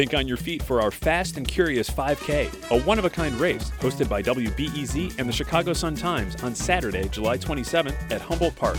Think 0.00 0.14
on 0.14 0.26
your 0.26 0.38
feet 0.38 0.62
for 0.62 0.80
our 0.80 0.90
Fast 0.90 1.36
and 1.36 1.46
Curious 1.46 1.90
5K, 1.90 2.70
a 2.70 2.80
one 2.84 2.98
of 2.98 3.04
a 3.04 3.10
kind 3.10 3.38
race 3.38 3.70
hosted 3.80 4.08
by 4.08 4.22
WBEZ 4.22 5.18
and 5.18 5.28
the 5.28 5.32
Chicago 5.32 5.74
Sun 5.74 5.96
Times 5.96 6.42
on 6.42 6.54
Saturday, 6.54 7.06
July 7.10 7.36
27th 7.36 8.10
at 8.10 8.22
Humboldt 8.22 8.56
Park. 8.56 8.78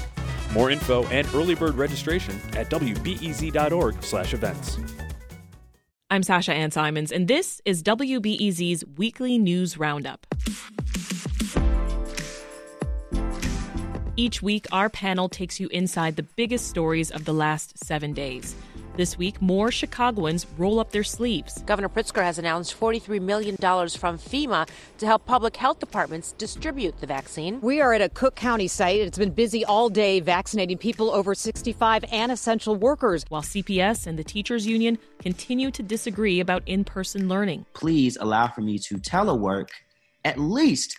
More 0.51 0.71
info 0.71 1.05
and 1.09 1.27
early 1.35 1.53
bird 1.53 1.75
registration 1.75 2.41
at 2.53 2.71
wbez.org/events. 2.71 4.79
I'm 6.09 6.23
Sasha 6.23 6.53
Ann 6.53 6.71
Simons, 6.71 7.11
and 7.11 7.27
this 7.27 7.61
is 7.65 7.83
WBEZ's 7.83 8.83
weekly 8.97 9.37
news 9.37 9.77
roundup. 9.77 10.25
Each 14.17 14.41
week, 14.41 14.65
our 14.71 14.89
panel 14.89 15.29
takes 15.29 15.59
you 15.59 15.67
inside 15.67 16.15
the 16.15 16.23
biggest 16.23 16.67
stories 16.67 17.11
of 17.11 17.25
the 17.25 17.33
last 17.33 17.77
seven 17.77 18.11
days. 18.11 18.55
This 18.97 19.17
week, 19.17 19.41
more 19.41 19.71
Chicagoans 19.71 20.45
roll 20.57 20.77
up 20.77 20.91
their 20.91 21.03
sleeves. 21.03 21.63
Governor 21.63 21.87
Pritzker 21.87 22.21
has 22.21 22.37
announced 22.37 22.77
$43 22.77 23.21
million 23.21 23.55
from 23.55 24.17
FEMA 24.17 24.67
to 24.97 25.05
help 25.05 25.25
public 25.25 25.55
health 25.55 25.79
departments 25.79 26.33
distribute 26.33 26.99
the 26.99 27.07
vaccine. 27.07 27.61
We 27.61 27.79
are 27.79 27.93
at 27.93 28.01
a 28.01 28.09
Cook 28.09 28.35
County 28.35 28.67
site. 28.67 28.99
It's 28.99 29.17
been 29.17 29.31
busy 29.31 29.63
all 29.63 29.87
day 29.87 30.19
vaccinating 30.19 30.77
people 30.77 31.09
over 31.09 31.33
65 31.33 32.03
and 32.11 32.33
essential 32.33 32.75
workers. 32.75 33.23
While 33.29 33.43
CPS 33.43 34.07
and 34.07 34.19
the 34.19 34.25
teachers 34.25 34.67
union 34.67 34.97
continue 35.19 35.71
to 35.71 35.81
disagree 35.81 36.41
about 36.41 36.61
in 36.65 36.83
person 36.83 37.29
learning. 37.29 37.65
Please 37.73 38.17
allow 38.19 38.49
for 38.49 38.59
me 38.59 38.77
to 38.79 38.97
telework 38.97 39.69
at 40.25 40.37
least 40.37 40.97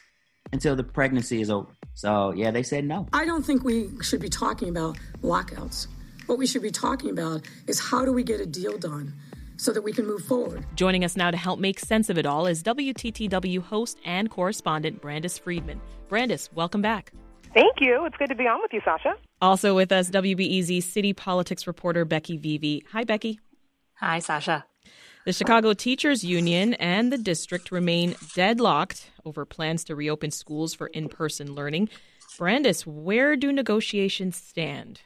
until 0.51 0.74
the 0.74 0.84
pregnancy 0.84 1.43
is 1.43 1.51
over. 1.51 1.68
So, 1.93 2.32
yeah, 2.32 2.51
they 2.51 2.62
said 2.62 2.87
no. 2.87 3.06
I 3.12 3.27
don't 3.27 3.45
think 3.45 3.65
we 3.65 3.90
should 4.01 4.20
be 4.20 4.30
talking 4.30 4.70
about 4.70 4.96
lockouts. 5.20 5.88
What 6.32 6.38
we 6.38 6.46
should 6.46 6.62
be 6.62 6.70
talking 6.70 7.10
about 7.10 7.42
is 7.66 7.78
how 7.78 8.06
do 8.06 8.12
we 8.14 8.22
get 8.22 8.40
a 8.40 8.46
deal 8.46 8.78
done 8.78 9.12
so 9.59 9.70
that 9.70 9.82
we 9.82 9.92
can 9.92 10.06
move 10.06 10.23
forward. 10.23 10.64
Joining 10.77 11.04
us 11.04 11.14
now 11.14 11.30
to 11.30 11.36
help 11.36 11.60
make 11.60 11.78
sense 11.78 12.09
of 12.09 12.16
it 12.16 12.24
all 12.24 12.46
is 12.46 12.62
WTTW 12.62 13.60
host 13.60 13.98
and 14.02 14.30
correspondent 14.30 15.02
Brandis 15.02 15.37
Friedman. 15.37 15.79
Brandis, 16.09 16.51
welcome 16.54 16.80
back. 16.80 17.12
Thank 17.52 17.82
you. 17.82 18.07
It's 18.07 18.16
good 18.16 18.30
to 18.30 18.34
be 18.34 18.46
on 18.46 18.62
with 18.62 18.73
you, 18.73 18.80
Sasha. 18.82 19.15
Also 19.42 19.74
with 19.74 19.92
us, 19.92 20.09
WBEZ 20.09 20.82
city 20.82 21.12
politics 21.12 21.66
reporter 21.66 22.07
Becky 22.07 22.38
Vevea. 22.38 22.80
Hi, 22.92 23.04
Becky. 23.04 23.38
Hi, 23.96 24.18
Sasha. 24.18 24.64
The 25.26 25.35
Chicago 25.35 25.74
Teachers 25.74 26.24
Union 26.24 26.73
and 26.73 27.12
the 27.12 27.18
district 27.18 27.70
remain 27.70 28.14
deadlocked 28.35 29.10
over 29.26 29.45
plans 29.45 29.85
to 29.85 29.95
reopen 29.95 30.30
schools 30.30 30.73
for 30.73 30.87
in 30.87 31.10
person 31.10 31.54
learning. 31.54 31.90
Brandis, 32.38 32.87
where 32.87 33.37
do 33.37 33.52
negotiations 33.52 34.37
stand? 34.37 35.02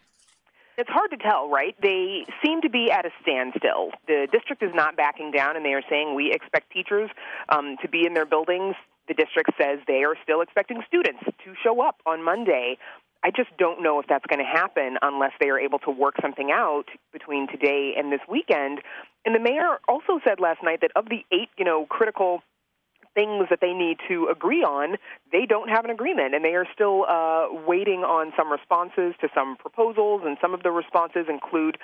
It's 0.79 0.91
hard 0.91 1.11
to 1.11 1.17
tell, 1.17 1.49
right? 1.49 1.75
They 1.81 2.27
seem 2.45 2.61
to 2.61 2.69
be 2.69 2.91
at 2.91 3.07
a 3.07 3.11
standstill. 3.23 3.93
The 4.07 4.29
district 4.31 4.63
is 4.63 4.73
not 4.75 4.97
backing 4.97 5.31
down, 5.31 5.57
and 5.57 5.65
they 5.65 5.73
are 5.73 5.83
saying 5.89 6.15
we 6.15 6.33
expect 6.33 6.71
teachers 6.71 7.09
um, 7.49 7.77
to 7.81 7.89
be 7.89 8.05
in 8.07 8.13
their 8.13 8.27
buildings. 8.27 8.75
The 9.09 9.15
district 9.15 9.53
says 9.59 9.79
they 9.87 10.05
are 10.05 10.17
still 10.23 10.43
expecting 10.43 10.83
students 10.87 11.25
to 11.25 11.55
show 11.65 11.81
up 11.81 11.97
on 12.05 12.23
Monday. 12.23 12.77
I 13.25 13.31
just 13.31 13.49
don't 13.59 13.83
know 13.83 14.01
if 14.01 14.07
that's 14.07 14.27
going 14.27 14.39
to 14.39 14.45
happen 14.45 14.99
unless 15.01 15.33
they 15.41 15.49
are 15.49 15.59
able 15.59 15.79
to 15.81 15.91
work 15.91 16.15
something 16.21 16.51
out 16.53 16.87
between 17.13 17.49
today 17.49 17.95
and 17.97 18.13
this 18.13 18.21
weekend. 18.29 18.83
And 19.25 19.35
the 19.35 19.41
mayor 19.41 19.79
also 19.89 20.21
said 20.25 20.41
last 20.41 20.63
night 20.63 20.83
that 20.83 20.91
of 20.95 21.07
the 21.09 21.25
eight, 21.33 21.49
you 21.57 21.65
know, 21.65 21.87
critical 21.87 22.43
things 23.17 23.49
that 23.51 23.61
they 23.61 23.73
need 23.73 23.97
to 24.07 24.29
agree 24.31 24.63
on, 24.63 24.97
they 25.33 25.47
don't 25.47 25.71
have 25.71 25.85
an 25.85 25.91
agreement, 25.91 26.35
and 26.35 26.45
they 26.45 26.55
are 26.55 26.67
still 26.73 27.07
uh, 27.09 27.49
waiting 27.67 28.05
on 28.05 28.33
some 28.37 28.53
responses 28.53 29.15
to 29.23 29.29
some 29.35 29.57
proposals, 29.57 30.21
and 30.25 30.37
some 30.41 30.53
of 30.55 30.63
the 30.63 30.71
responses 30.71 31.25
include 31.29 31.79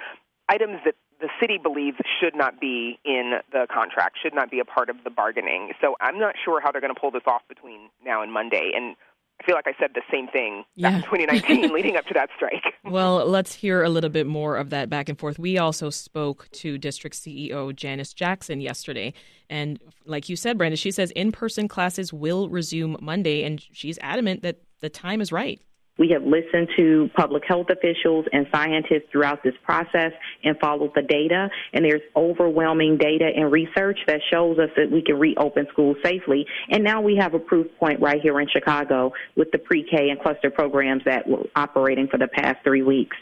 items 0.49 0.79
that 0.85 0.95
the 1.21 1.29
city 1.41 1.57
believes 1.57 1.97
should 2.21 2.37
not 2.37 2.61
be 2.61 2.99
in 3.05 3.41
the 3.53 3.67
contract, 3.73 4.19
should 4.23 4.35
not 4.35 4.51
be 4.51 4.61
a 4.61 4.65
part 4.65 4.91
of 4.91 4.97
the 5.05 5.11
bargaining. 5.11 5.73
So 5.81 5.97
I'm 6.01 6.19
not 6.19 6.35
sure 6.45 6.61
how 6.61 6.71
they're 6.71 6.81
going 6.81 6.95
to 6.95 7.01
pull 7.01 7.13
this 7.13 7.23
off 7.27 7.43
between 7.49 7.89
now 8.05 8.23
and 8.23 8.33
Monday, 8.33 8.73
and 8.75 8.97
I 9.43 9.47
feel 9.47 9.55
like 9.55 9.67
I 9.67 9.75
said 9.79 9.91
the 9.95 10.03
same 10.11 10.29
thing 10.29 10.65
yeah. 10.77 10.91
back 10.91 10.97
in 10.97 11.03
2019 11.27 11.73
leading 11.73 11.97
up 11.97 12.07
to 12.07 12.15
that 12.15 12.31
strike. 12.37 12.63
well, 12.85 13.27
let's 13.27 13.53
hear 13.53 13.83
a 13.83 13.89
little 13.89 14.11
bit 14.11 14.27
more 14.27 14.57
of 14.57 14.71
that 14.71 14.89
back 14.89 15.09
and 15.09 15.19
forth. 15.19 15.39
We 15.39 15.59
also 15.59 15.91
spoke 15.91 16.49
to 16.53 16.79
district 16.79 17.17
CEO 17.17 17.75
Janice 17.75 18.13
Jackson 18.13 18.61
yesterday. 18.61 19.13
And 19.51 19.81
like 20.07 20.29
you 20.29 20.37
said, 20.37 20.59
Brandis, 20.59 20.79
she 20.79 20.91
says 20.91 21.11
in 21.13 21.33
person 21.33 21.67
classes 21.69 22.13
will 22.13 22.49
resume 22.49 22.97
Monday, 23.01 23.43
and 23.45 23.63
she's 23.73 23.99
adamant 24.01 24.43
that 24.43 24.61
the 24.81 24.89
time 24.89 25.21
is 25.21 25.33
right. 25.33 25.61
We 25.99 26.09
have 26.11 26.23
listened 26.23 26.69
to 26.77 27.11
public 27.15 27.43
health 27.47 27.67
officials 27.71 28.25
and 28.33 28.47
scientists 28.53 29.11
throughout 29.11 29.43
this 29.43 29.55
process 29.63 30.13
and 30.43 30.59
followed 30.59 30.93
the 30.95 31.03
data. 31.03 31.51
And 31.73 31.85
there's 31.85 32.01
overwhelming 32.17 32.97
data 32.97 33.29
and 33.35 33.53
research 33.53 33.99
that 34.07 34.21
shows 34.33 34.59
us 34.59 34.71
that 34.77 34.91
we 34.91 35.03
can 35.03 35.19
reopen 35.19 35.67
schools 35.71 35.97
safely. 36.03 36.47
And 36.71 36.83
now 36.83 37.01
we 37.03 37.17
have 37.17 37.35
a 37.35 37.39
proof 37.39 37.67
point 37.79 38.01
right 38.01 38.21
here 38.23 38.41
in 38.41 38.49
Chicago 38.49 39.13
with 39.37 39.51
the 39.53 39.59
pre-K 39.59 40.09
and 40.09 40.19
cluster 40.21 40.51
programs 40.51 41.03
that 41.05 41.29
were 41.29 41.45
operating 41.55 42.09
for 42.09 42.19
the 42.19 42.29
past 42.29 42.59
three 42.65 42.83
weeks. 42.83 43.17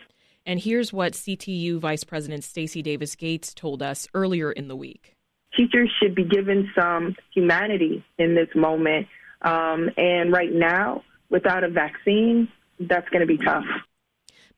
And 0.47 0.61
here's 0.61 0.93
what 0.93 1.13
CTU 1.13 1.79
Vice 1.79 2.05
President 2.05 2.45
Stacy 2.45 2.83
Davis 2.83 3.15
Gates 3.15 3.53
told 3.53 3.83
us 3.83 4.09
earlier 4.15 4.53
in 4.53 4.69
the 4.69 4.77
week. 4.77 5.15
Teachers 5.57 5.91
should 6.01 6.15
be 6.15 6.25
given 6.25 6.71
some 6.79 7.17
humanity 7.35 8.05
in 8.19 8.35
this 8.35 8.49
moment. 8.55 9.07
Um, 9.43 9.91
and 9.97 10.33
right 10.33 10.53
now, 10.53 11.03
without 11.29 11.65
a 11.65 11.69
vaccine, 11.69 12.49
that's 12.89 13.09
going 13.11 13.21
to 13.21 13.27
be 13.27 13.39
tough. 13.39 13.65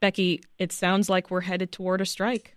Becky, 0.00 0.42
it 0.58 0.72
sounds 0.72 1.08
like 1.08 1.30
we're 1.30 1.42
headed 1.42 1.72
toward 1.72 2.00
a 2.00 2.06
strike. 2.06 2.56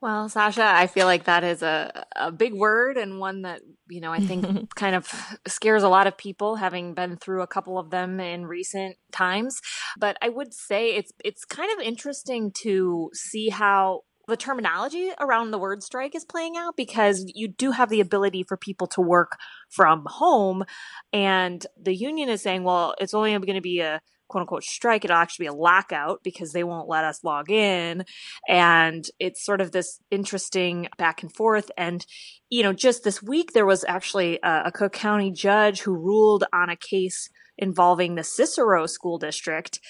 Well, 0.00 0.28
Sasha, 0.28 0.64
I 0.64 0.86
feel 0.86 1.06
like 1.06 1.24
that 1.24 1.44
is 1.44 1.62
a, 1.62 2.04
a 2.14 2.30
big 2.30 2.52
word 2.52 2.98
and 2.98 3.18
one 3.18 3.42
that, 3.42 3.62
you 3.88 4.02
know, 4.02 4.12
I 4.12 4.20
think 4.20 4.74
kind 4.74 4.94
of 4.94 5.08
scares 5.46 5.82
a 5.82 5.88
lot 5.88 6.06
of 6.06 6.18
people 6.18 6.56
having 6.56 6.92
been 6.92 7.16
through 7.16 7.40
a 7.40 7.46
couple 7.46 7.78
of 7.78 7.88
them 7.90 8.20
in 8.20 8.44
recent 8.44 8.96
times. 9.12 9.60
But 9.98 10.18
I 10.20 10.28
would 10.28 10.52
say 10.52 10.94
it's 10.94 11.10
it's 11.24 11.46
kind 11.46 11.70
of 11.72 11.86
interesting 11.86 12.52
to 12.62 13.10
see 13.14 13.48
how 13.48 14.02
the 14.28 14.36
terminology 14.36 15.10
around 15.20 15.50
the 15.50 15.58
word 15.58 15.82
strike 15.82 16.14
is 16.14 16.24
playing 16.24 16.56
out 16.56 16.76
because 16.76 17.24
you 17.34 17.48
do 17.48 17.70
have 17.70 17.88
the 17.88 18.00
ability 18.00 18.42
for 18.42 18.56
people 18.56 18.86
to 18.88 19.00
work 19.00 19.38
from 19.70 20.04
home 20.06 20.64
and 21.12 21.66
the 21.80 21.94
union 21.94 22.30
is 22.30 22.40
saying 22.40 22.64
well 22.64 22.94
it's 22.98 23.12
only 23.12 23.32
going 23.32 23.54
to 23.54 23.60
be 23.60 23.80
a 23.80 24.00
quote 24.28 24.42
unquote 24.42 24.64
strike, 24.64 25.04
it'll 25.04 25.16
actually 25.16 25.44
be 25.44 25.48
a 25.48 25.54
lockout 25.54 26.20
because 26.22 26.52
they 26.52 26.64
won't 26.64 26.88
let 26.88 27.04
us 27.04 27.24
log 27.24 27.50
in. 27.50 28.04
And 28.48 29.04
it's 29.18 29.44
sort 29.44 29.60
of 29.60 29.72
this 29.72 30.00
interesting 30.10 30.88
back 30.98 31.22
and 31.22 31.32
forth. 31.32 31.70
And, 31.76 32.04
you 32.50 32.62
know, 32.62 32.72
just 32.72 33.04
this 33.04 33.22
week, 33.22 33.52
there 33.52 33.66
was 33.66 33.84
actually 33.86 34.38
a, 34.42 34.64
a 34.66 34.72
Cook 34.72 34.92
County 34.92 35.30
judge 35.30 35.82
who 35.82 35.94
ruled 35.94 36.44
on 36.52 36.70
a 36.70 36.76
case 36.76 37.28
involving 37.56 38.14
the 38.14 38.24
Cicero 38.24 38.86
School 38.86 39.18
District 39.18 39.80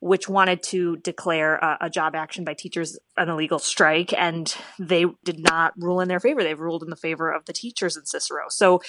which 0.00 0.28
wanted 0.28 0.62
to 0.62 0.96
declare 0.96 1.56
a, 1.56 1.78
a, 1.82 1.90
job 1.90 2.14
action 2.14 2.42
by 2.42 2.54
teachers 2.54 2.98
an 3.18 3.28
illegal 3.28 3.58
strike, 3.58 4.14
and 4.14 4.54
they 4.78 5.04
did 5.24 5.38
not 5.38 5.74
rule 5.76 6.00
in 6.00 6.08
their 6.08 6.20
favor. 6.20 6.42
They 6.42 6.54
ruled 6.54 6.82
in 6.82 6.88
the 6.88 6.96
favor 6.96 7.30
of 7.30 7.44
the 7.44 7.52
teachers 7.52 7.98
in 7.98 8.06
Cicero. 8.06 8.44
So 8.48 8.80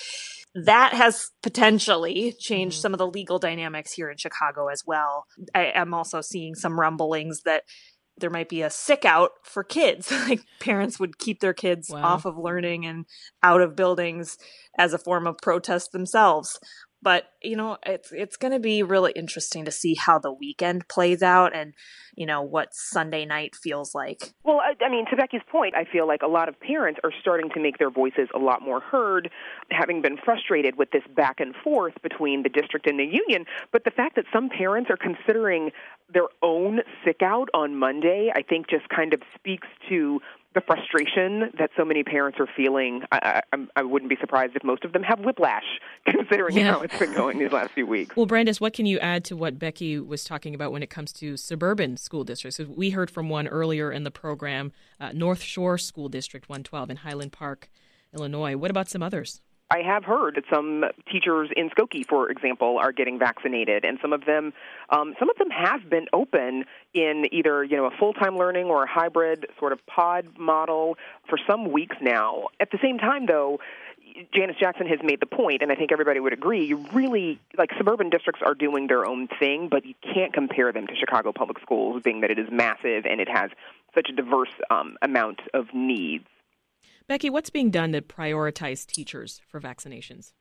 that 0.53 0.93
has 0.93 1.29
potentially 1.41 2.33
changed 2.37 2.75
mm-hmm. 2.77 2.81
some 2.81 2.93
of 2.93 2.97
the 2.97 3.07
legal 3.07 3.39
dynamics 3.39 3.93
here 3.93 4.09
in 4.09 4.17
Chicago 4.17 4.67
as 4.67 4.83
well. 4.85 5.25
I 5.55 5.71
am 5.73 5.93
also 5.93 6.21
seeing 6.21 6.55
some 6.55 6.79
rumblings 6.79 7.41
that 7.43 7.63
there 8.17 8.29
might 8.29 8.49
be 8.49 8.61
a 8.61 8.69
sick 8.69 9.05
out 9.05 9.31
for 9.43 9.63
kids. 9.63 10.11
like 10.29 10.41
parents 10.59 10.99
would 10.99 11.17
keep 11.17 11.39
their 11.39 11.53
kids 11.53 11.89
wow. 11.89 12.03
off 12.03 12.25
of 12.25 12.37
learning 12.37 12.85
and 12.85 13.05
out 13.43 13.61
of 13.61 13.75
buildings 13.75 14.37
as 14.77 14.93
a 14.93 14.99
form 14.99 15.27
of 15.27 15.37
protest 15.41 15.91
themselves. 15.91 16.59
But 17.01 17.25
you 17.41 17.55
know, 17.55 17.77
it's 17.85 18.11
it's 18.11 18.37
going 18.37 18.53
to 18.53 18.59
be 18.59 18.83
really 18.83 19.11
interesting 19.15 19.65
to 19.65 19.71
see 19.71 19.95
how 19.95 20.19
the 20.19 20.31
weekend 20.31 20.87
plays 20.87 21.23
out 21.23 21.55
and 21.55 21.73
you 22.15 22.25
know 22.25 22.41
what 22.41 22.73
Sunday 22.73 23.25
night 23.25 23.55
feels 23.55 23.95
like. 23.95 24.33
Well, 24.43 24.59
I, 24.59 24.73
I 24.83 24.89
mean, 24.89 25.05
to 25.09 25.15
Becky's 25.15 25.41
point, 25.51 25.75
I 25.75 25.85
feel 25.85 26.07
like 26.07 26.21
a 26.21 26.27
lot 26.27 26.49
of 26.49 26.59
parents 26.59 26.99
are 27.03 27.11
starting 27.19 27.49
to 27.55 27.59
make 27.59 27.77
their 27.79 27.89
voices 27.89 28.29
a 28.35 28.39
lot 28.39 28.61
more 28.61 28.79
heard, 28.79 29.29
having 29.71 30.01
been 30.01 30.17
frustrated 30.17 30.77
with 30.77 30.91
this 30.91 31.03
back 31.15 31.39
and 31.39 31.55
forth 31.63 31.93
between 32.03 32.43
the 32.43 32.49
district 32.49 32.87
and 32.87 32.99
the 32.99 33.05
union. 33.05 33.45
But 33.71 33.83
the 33.83 33.91
fact 33.91 34.15
that 34.15 34.25
some 34.31 34.49
parents 34.49 34.89
are 34.89 34.97
considering 34.97 35.71
their 36.13 36.27
own 36.41 36.81
sick 37.05 37.21
out 37.21 37.49
on 37.53 37.77
Monday, 37.77 38.31
I 38.35 38.41
think, 38.41 38.69
just 38.69 38.89
kind 38.89 39.13
of 39.13 39.21
speaks 39.35 39.67
to 39.89 40.19
the 40.53 40.61
frustration 40.61 41.51
that 41.57 41.69
so 41.77 41.85
many 41.85 42.03
parents 42.03 42.39
are 42.39 42.47
feeling. 42.57 43.03
I, 43.11 43.41
I, 43.53 43.65
I, 43.77 43.83
wouldn't 43.83 44.09
be 44.09 44.17
surprised 44.19 44.55
if 44.55 44.63
most 44.63 44.83
of 44.83 44.91
them 44.91 45.03
have 45.03 45.19
whiplash, 45.19 45.63
considering 46.05 46.57
yeah. 46.57 46.73
how 46.73 46.81
it's 46.81 46.97
been 46.97 47.13
going 47.13 47.39
these 47.39 47.51
last 47.51 47.71
few 47.71 47.87
weeks. 47.87 48.15
Well, 48.15 48.25
Brandis, 48.25 48.59
what 48.59 48.73
can 48.73 48.85
you 48.85 48.99
add 48.99 49.23
to 49.25 49.35
what 49.37 49.57
Becky 49.57 49.99
was 49.99 50.23
talking 50.23 50.53
about 50.53 50.71
when 50.71 50.83
it 50.83 50.89
comes 50.89 51.13
to 51.13 51.37
suburban 51.37 51.95
school 51.97 52.23
districts? 52.23 52.59
We 52.59 52.89
heard 52.89 53.09
from 53.09 53.29
one 53.29 53.47
earlier 53.47 53.91
in 53.91 54.03
the 54.03 54.11
program, 54.11 54.73
uh, 54.99 55.11
North 55.13 55.41
Shore 55.41 55.77
School 55.77 56.09
District 56.09 56.49
112 56.49 56.89
in 56.89 56.97
Highland 56.97 57.31
Park, 57.31 57.69
Illinois. 58.13 58.57
What 58.57 58.71
about 58.71 58.89
some 58.89 59.01
others? 59.01 59.41
I 59.71 59.83
have 59.83 60.03
heard 60.03 60.35
that 60.35 60.43
some 60.53 60.83
teachers 61.09 61.49
in 61.55 61.69
Skokie, 61.69 62.05
for 62.05 62.29
example, 62.29 62.77
are 62.77 62.91
getting 62.91 63.17
vaccinated, 63.17 63.85
and 63.85 63.97
some 64.01 64.11
of 64.11 64.25
them, 64.25 64.51
um, 64.89 65.15
some 65.17 65.29
of 65.29 65.37
them 65.37 65.49
have 65.49 65.89
been 65.89 66.07
open 66.11 66.65
in 66.93 67.25
either 67.31 67.63
you 67.63 67.77
know 67.77 67.85
a 67.85 67.91
full-time 67.97 68.37
learning 68.37 68.65
or 68.65 68.83
a 68.83 68.87
hybrid 68.87 69.45
sort 69.57 69.71
of 69.71 69.79
pod 69.87 70.37
model 70.37 70.97
for 71.29 71.39
some 71.49 71.71
weeks 71.71 71.95
now. 72.01 72.47
At 72.59 72.71
the 72.71 72.79
same 72.83 72.97
time, 72.97 73.27
though, 73.27 73.61
Janice 74.33 74.57
Jackson 74.59 74.87
has 74.87 74.99
made 75.01 75.21
the 75.21 75.25
point, 75.25 75.61
and 75.61 75.71
I 75.71 75.75
think 75.75 75.93
everybody 75.93 76.19
would 76.19 76.33
agree. 76.33 76.65
You 76.65 76.85
really 76.91 77.39
like 77.57 77.69
suburban 77.77 78.09
districts 78.09 78.41
are 78.45 78.55
doing 78.55 78.87
their 78.87 79.05
own 79.05 79.29
thing, 79.39 79.69
but 79.69 79.85
you 79.85 79.93
can't 80.01 80.33
compare 80.33 80.73
them 80.73 80.85
to 80.87 80.95
Chicago 80.97 81.31
Public 81.31 81.59
Schools, 81.61 82.01
being 82.03 82.19
that 82.21 82.29
it 82.29 82.39
is 82.39 82.49
massive 82.51 83.05
and 83.05 83.21
it 83.21 83.29
has 83.29 83.51
such 83.95 84.09
a 84.09 84.13
diverse 84.13 84.51
um, 84.69 84.97
amount 85.01 85.39
of 85.53 85.73
needs. 85.73 86.25
Becky, 87.11 87.29
what's 87.29 87.49
being 87.49 87.71
done 87.71 87.91
to 87.91 88.01
prioritize 88.01 88.87
teachers 88.87 89.41
for 89.49 89.59
vaccinations? 89.59 90.31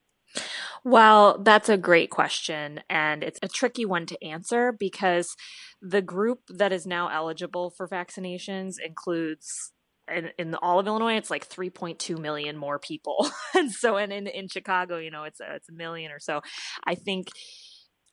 Well, 0.85 1.43
that's 1.43 1.69
a 1.69 1.77
great 1.77 2.11
question. 2.11 2.79
And 2.89 3.25
it's 3.25 3.41
a 3.43 3.49
tricky 3.49 3.85
one 3.85 4.07
to 4.07 4.25
answer 4.25 4.71
because 4.71 5.35
the 5.83 6.01
group 6.01 6.43
that 6.49 6.73
is 6.73 6.87
now 6.87 7.09
eligible 7.09 7.71
for 7.71 7.89
vaccinations 7.89 8.75
includes 8.79 9.73
in, 10.09 10.31
in 10.39 10.55
all 10.55 10.79
of 10.79 10.87
Illinois, 10.87 11.17
it's 11.17 11.29
like 11.29 11.49
3.2 11.49 12.17
million 12.17 12.57
more 12.57 12.79
people. 12.79 13.29
and 13.57 13.73
so, 13.73 13.97
and 13.97 14.13
in, 14.13 14.29
in 14.29 14.47
Chicago, 14.47 14.99
you 14.99 15.11
know, 15.11 15.25
it's 15.25 15.41
a, 15.41 15.57
it's 15.57 15.69
a 15.69 15.75
million 15.75 16.13
or 16.13 16.21
so. 16.21 16.41
I 16.87 16.95
think 16.95 17.31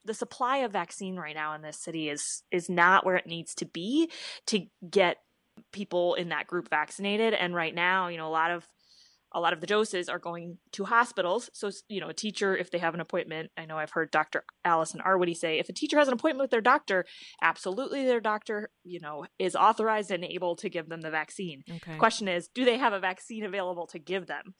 the 0.03 0.15
supply 0.15 0.57
of 0.57 0.71
vaccine 0.71 1.17
right 1.17 1.35
now 1.35 1.53
in 1.53 1.61
this 1.61 1.79
city 1.79 2.09
is 2.09 2.41
is 2.49 2.69
not 2.69 3.05
where 3.05 3.17
it 3.17 3.27
needs 3.27 3.53
to 3.55 3.65
be 3.65 4.09
to 4.47 4.65
get 4.89 5.17
people 5.71 6.15
in 6.15 6.29
that 6.29 6.47
group 6.47 6.69
vaccinated 6.69 7.33
and 7.33 7.53
right 7.55 7.75
now 7.75 8.07
you 8.07 8.17
know 8.17 8.27
a 8.27 8.29
lot 8.29 8.51
of 8.51 8.67
a 9.33 9.41
lot 9.41 9.53
of 9.53 9.59
the 9.59 9.67
doses 9.67 10.07
are 10.07 10.19
going 10.19 10.57
to 10.71 10.85
hospitals. 10.85 11.49
So, 11.53 11.69
you 11.89 11.99
know, 11.99 12.07
a 12.07 12.13
teacher, 12.13 12.55
if 12.55 12.71
they 12.71 12.77
have 12.77 12.93
an 12.93 13.01
appointment, 13.01 13.51
I 13.57 13.65
know 13.65 13.77
I've 13.77 13.91
heard 13.91 14.09
Dr. 14.09 14.43
Allison 14.63 15.01
Arwady 15.05 15.35
say, 15.35 15.59
if 15.59 15.67
a 15.67 15.73
teacher 15.73 15.97
has 15.97 16.07
an 16.07 16.13
appointment 16.13 16.45
with 16.45 16.51
their 16.51 16.61
doctor, 16.61 17.05
absolutely 17.41 18.05
their 18.05 18.21
doctor, 18.21 18.69
you 18.83 18.99
know, 19.01 19.25
is 19.37 19.55
authorized 19.55 20.11
and 20.11 20.23
able 20.23 20.55
to 20.55 20.69
give 20.69 20.87
them 20.87 21.01
the 21.01 21.11
vaccine. 21.11 21.63
Okay. 21.69 21.93
The 21.93 21.97
question 21.99 22.27
is, 22.27 22.47
do 22.47 22.63
they 22.63 22.77
have 22.77 22.93
a 22.93 22.99
vaccine 22.99 23.43
available 23.43 23.85
to 23.87 23.99
give 23.99 24.27
them? 24.27 24.53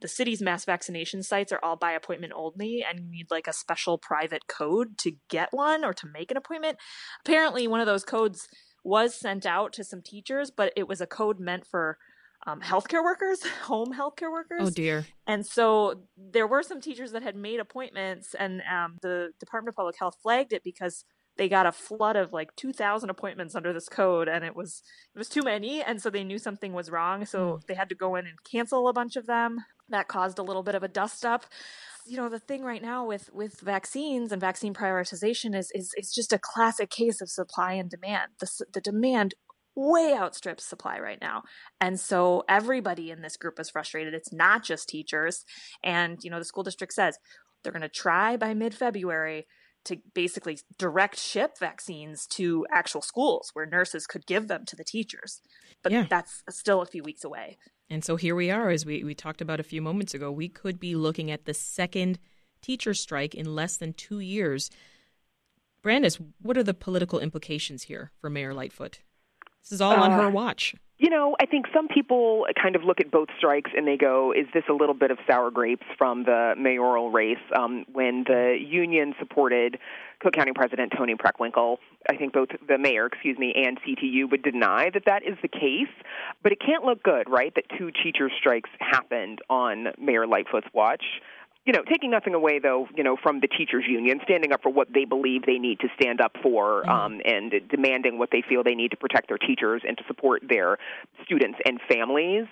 The 0.00 0.08
city's 0.08 0.42
mass 0.42 0.64
vaccination 0.64 1.22
sites 1.22 1.52
are 1.52 1.60
all 1.62 1.76
by 1.76 1.92
appointment 1.92 2.32
only, 2.34 2.84
and 2.88 2.98
you 2.98 3.10
need 3.10 3.30
like 3.30 3.46
a 3.46 3.52
special 3.52 3.98
private 3.98 4.48
code 4.48 4.98
to 4.98 5.12
get 5.30 5.48
one 5.52 5.84
or 5.84 5.94
to 5.94 6.06
make 6.12 6.30
an 6.30 6.36
appointment. 6.36 6.78
Apparently, 7.24 7.68
one 7.68 7.80
of 7.80 7.86
those 7.86 8.04
codes 8.04 8.48
was 8.84 9.14
sent 9.14 9.46
out 9.46 9.72
to 9.74 9.84
some 9.84 10.02
teachers, 10.02 10.50
but 10.50 10.72
it 10.76 10.88
was 10.88 11.00
a 11.00 11.06
code 11.06 11.38
meant 11.40 11.66
for 11.66 11.98
um, 12.46 12.60
healthcare 12.60 13.02
workers, 13.02 13.44
home 13.62 13.92
healthcare 13.92 14.30
workers. 14.30 14.60
Oh 14.60 14.70
dear! 14.70 15.06
And 15.26 15.44
so 15.46 16.02
there 16.16 16.46
were 16.46 16.62
some 16.62 16.80
teachers 16.80 17.12
that 17.12 17.22
had 17.22 17.36
made 17.36 17.60
appointments, 17.60 18.34
and 18.34 18.62
um, 18.72 18.98
the 19.02 19.32
Department 19.40 19.72
of 19.72 19.76
Public 19.76 19.98
Health 19.98 20.16
flagged 20.22 20.52
it 20.52 20.62
because 20.64 21.04
they 21.36 21.48
got 21.48 21.66
a 21.66 21.72
flood 21.72 22.16
of 22.16 22.32
like 22.32 22.54
2,000 22.56 23.10
appointments 23.10 23.54
under 23.54 23.72
this 23.72 23.88
code, 23.88 24.28
and 24.28 24.44
it 24.44 24.56
was 24.56 24.82
it 25.14 25.18
was 25.18 25.28
too 25.28 25.42
many, 25.42 25.82
and 25.82 26.00
so 26.00 26.10
they 26.10 26.24
knew 26.24 26.38
something 26.38 26.72
was 26.72 26.90
wrong, 26.90 27.24
so 27.26 27.38
mm. 27.38 27.66
they 27.66 27.74
had 27.74 27.88
to 27.88 27.94
go 27.94 28.16
in 28.16 28.26
and 28.26 28.42
cancel 28.44 28.88
a 28.88 28.92
bunch 28.92 29.16
of 29.16 29.26
them. 29.26 29.58
That 29.90 30.08
caused 30.08 30.38
a 30.38 30.42
little 30.42 30.62
bit 30.62 30.74
of 30.74 30.82
a 30.82 30.88
dust 30.88 31.24
up 31.24 31.46
you 32.08 32.16
know 32.16 32.28
the 32.28 32.38
thing 32.38 32.62
right 32.62 32.82
now 32.82 33.06
with 33.06 33.30
with 33.32 33.60
vaccines 33.60 34.32
and 34.32 34.40
vaccine 34.40 34.74
prioritization 34.74 35.54
is 35.54 35.70
is 35.74 35.92
it's 35.96 36.14
just 36.14 36.32
a 36.32 36.38
classic 36.38 36.90
case 36.90 37.20
of 37.20 37.30
supply 37.30 37.74
and 37.74 37.90
demand 37.90 38.30
the 38.40 38.48
the 38.72 38.80
demand 38.80 39.34
way 39.78 40.12
outstrips 40.12 40.64
supply 40.64 40.98
right 40.98 41.20
now. 41.20 41.44
And 41.80 41.98
so 42.00 42.42
everybody 42.48 43.10
in 43.10 43.22
this 43.22 43.36
group 43.36 43.60
is 43.60 43.70
frustrated. 43.70 44.12
It's 44.12 44.32
not 44.32 44.64
just 44.64 44.88
teachers. 44.88 45.44
And, 45.84 46.18
you 46.22 46.30
know, 46.30 46.40
the 46.40 46.44
school 46.44 46.64
district 46.64 46.92
says 46.92 47.18
they're 47.62 47.72
going 47.72 47.82
to 47.82 47.88
try 47.88 48.36
by 48.36 48.54
mid 48.54 48.74
February 48.74 49.46
to 49.84 49.98
basically 50.14 50.58
direct 50.78 51.16
ship 51.16 51.58
vaccines 51.58 52.26
to 52.26 52.66
actual 52.72 53.00
schools 53.00 53.50
where 53.52 53.64
nurses 53.64 54.06
could 54.06 54.26
give 54.26 54.48
them 54.48 54.64
to 54.66 54.74
the 54.74 54.84
teachers. 54.84 55.40
But 55.82 55.92
yeah. 55.92 56.06
that's 56.10 56.42
still 56.50 56.82
a 56.82 56.86
few 56.86 57.04
weeks 57.04 57.24
away. 57.24 57.56
And 57.90 58.04
so 58.04 58.16
here 58.16 58.34
we 58.34 58.50
are, 58.50 58.70
as 58.70 58.84
we, 58.84 59.02
we 59.02 59.14
talked 59.14 59.40
about 59.40 59.60
a 59.60 59.64
few 59.64 59.80
moments 59.80 60.14
ago. 60.14 60.30
We 60.30 60.48
could 60.48 60.78
be 60.78 60.94
looking 60.94 61.30
at 61.30 61.46
the 61.46 61.54
second 61.54 62.18
teacher 62.60 62.92
strike 62.92 63.34
in 63.34 63.54
less 63.54 63.76
than 63.76 63.92
two 63.94 64.20
years. 64.20 64.70
Brandis, 65.82 66.18
what 66.42 66.58
are 66.58 66.62
the 66.62 66.74
political 66.74 67.18
implications 67.18 67.84
here 67.84 68.10
for 68.20 68.28
Mayor 68.28 68.52
Lightfoot? 68.52 69.00
This 69.62 69.72
is 69.72 69.80
all 69.80 69.94
on 69.94 70.10
her 70.12 70.26
uh, 70.26 70.30
watch. 70.30 70.74
You 70.98 71.10
know, 71.10 71.36
I 71.40 71.46
think 71.46 71.66
some 71.72 71.86
people 71.86 72.44
kind 72.60 72.74
of 72.74 72.82
look 72.82 72.98
at 72.98 73.08
both 73.12 73.28
strikes 73.38 73.70
and 73.76 73.86
they 73.86 73.96
go, 73.96 74.32
is 74.32 74.46
this 74.52 74.64
a 74.68 74.72
little 74.72 74.96
bit 74.96 75.12
of 75.12 75.18
sour 75.30 75.48
grapes 75.48 75.86
from 75.96 76.24
the 76.24 76.54
mayoral 76.58 77.12
race? 77.12 77.38
Um, 77.56 77.84
when 77.92 78.24
the 78.26 78.58
union 78.60 79.14
supported 79.20 79.78
Cook 80.18 80.32
County 80.32 80.50
President 80.52 80.92
Toni 80.96 81.14
Preckwinkle, 81.14 81.76
I 82.10 82.16
think 82.16 82.32
both 82.32 82.48
the 82.66 82.78
mayor, 82.78 83.06
excuse 83.06 83.38
me, 83.38 83.54
and 83.54 83.78
CTU 83.82 84.28
would 84.28 84.42
deny 84.42 84.90
that 84.92 85.04
that 85.06 85.22
is 85.22 85.38
the 85.40 85.46
case. 85.46 85.86
But 86.42 86.50
it 86.50 86.58
can't 86.60 86.84
look 86.84 87.04
good, 87.04 87.30
right, 87.30 87.54
that 87.54 87.66
two 87.78 87.92
teacher 88.02 88.28
strikes 88.36 88.70
happened 88.80 89.38
on 89.48 89.92
Mayor 90.00 90.26
Lightfoot's 90.26 90.66
watch 90.74 91.04
you 91.68 91.74
know, 91.74 91.82
taking 91.82 92.10
nothing 92.10 92.32
away 92.32 92.58
though, 92.58 92.88
you 92.96 93.04
know, 93.04 93.14
from 93.22 93.40
the 93.40 93.46
teachers 93.46 93.84
union, 93.86 94.20
standing 94.24 94.52
up 94.52 94.62
for 94.62 94.72
what 94.72 94.88
they 94.94 95.04
believe 95.04 95.44
they 95.44 95.58
need 95.58 95.78
to 95.80 95.88
stand 96.00 96.18
up 96.18 96.34
for, 96.42 96.82
mm-hmm. 96.82 96.90
um, 96.90 97.20
and 97.26 97.52
demanding 97.68 98.18
what 98.18 98.30
they 98.32 98.42
feel 98.48 98.64
they 98.64 98.74
need 98.74 98.90
to 98.90 98.96
protect 98.96 99.28
their 99.28 99.36
teachers 99.36 99.82
and 99.86 99.98
to 99.98 100.04
support 100.08 100.42
their 100.48 100.78
students 101.22 101.58
and 101.66 101.78
families. 101.86 102.46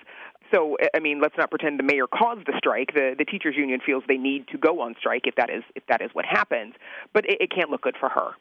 So, 0.53 0.77
I 0.95 0.99
mean, 0.99 1.19
let's 1.19 1.33
not 1.35 1.49
pretend 1.49 1.79
the 1.79 1.83
mayor 1.83 2.05
caused 2.05 2.45
the 2.45 2.53
strike. 2.59 2.93
The 2.93 3.15
the 3.17 3.25
teachers 3.25 3.55
union 3.57 3.79
feels 3.83 4.03
they 4.07 4.17
need 4.17 4.49
to 4.49 4.57
go 4.59 4.81
on 4.81 4.93
strike 4.99 5.23
if 5.25 5.33
that 5.33 5.49
is 5.49 5.63
if 5.75 5.83
that 5.87 6.03
is 6.03 6.11
what 6.13 6.25
happens, 6.25 6.75
but 7.11 7.25
it, 7.25 7.41
it 7.41 7.49
can't 7.49 7.71
look 7.71 7.81
good 7.81 7.97
for 7.99 8.09
her. 8.09 8.33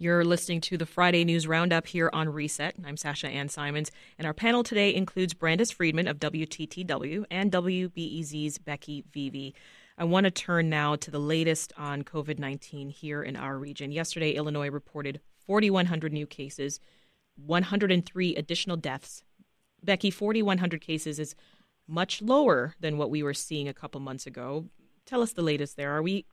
You're 0.00 0.24
listening 0.24 0.60
to 0.60 0.78
the 0.78 0.86
Friday 0.86 1.24
News 1.24 1.48
Roundup 1.48 1.88
here 1.88 2.08
on 2.12 2.28
Reset. 2.28 2.76
I'm 2.86 2.96
Sasha 2.96 3.26
Ann 3.26 3.48
Simons, 3.48 3.90
and 4.16 4.28
our 4.28 4.32
panel 4.32 4.62
today 4.62 4.94
includes 4.94 5.34
Brandis 5.34 5.72
Friedman 5.72 6.06
of 6.06 6.20
WTTW 6.20 7.24
and 7.32 7.50
WBEZ's 7.50 8.58
Becky 8.58 9.02
Vevea. 9.12 9.54
I 10.00 10.04
want 10.04 10.24
to 10.24 10.30
turn 10.30 10.70
now 10.70 10.94
to 10.94 11.10
the 11.10 11.18
latest 11.18 11.72
on 11.76 12.04
COVID 12.04 12.38
19 12.38 12.88
here 12.88 13.20
in 13.20 13.34
our 13.34 13.58
region. 13.58 13.90
Yesterday, 13.90 14.30
Illinois 14.30 14.70
reported 14.70 15.20
4,100 15.46 16.12
new 16.12 16.24
cases, 16.24 16.78
103 17.34 18.36
additional 18.36 18.76
deaths. 18.76 19.24
Becky, 19.82 20.12
4,100 20.12 20.80
cases 20.80 21.18
is 21.18 21.34
much 21.88 22.22
lower 22.22 22.76
than 22.78 22.96
what 22.96 23.10
we 23.10 23.24
were 23.24 23.34
seeing 23.34 23.66
a 23.66 23.74
couple 23.74 24.00
months 24.00 24.24
ago. 24.24 24.66
Tell 25.04 25.20
us 25.20 25.32
the 25.32 25.42
latest 25.42 25.76
there. 25.76 25.96
Are 25.96 26.02
we 26.02 26.26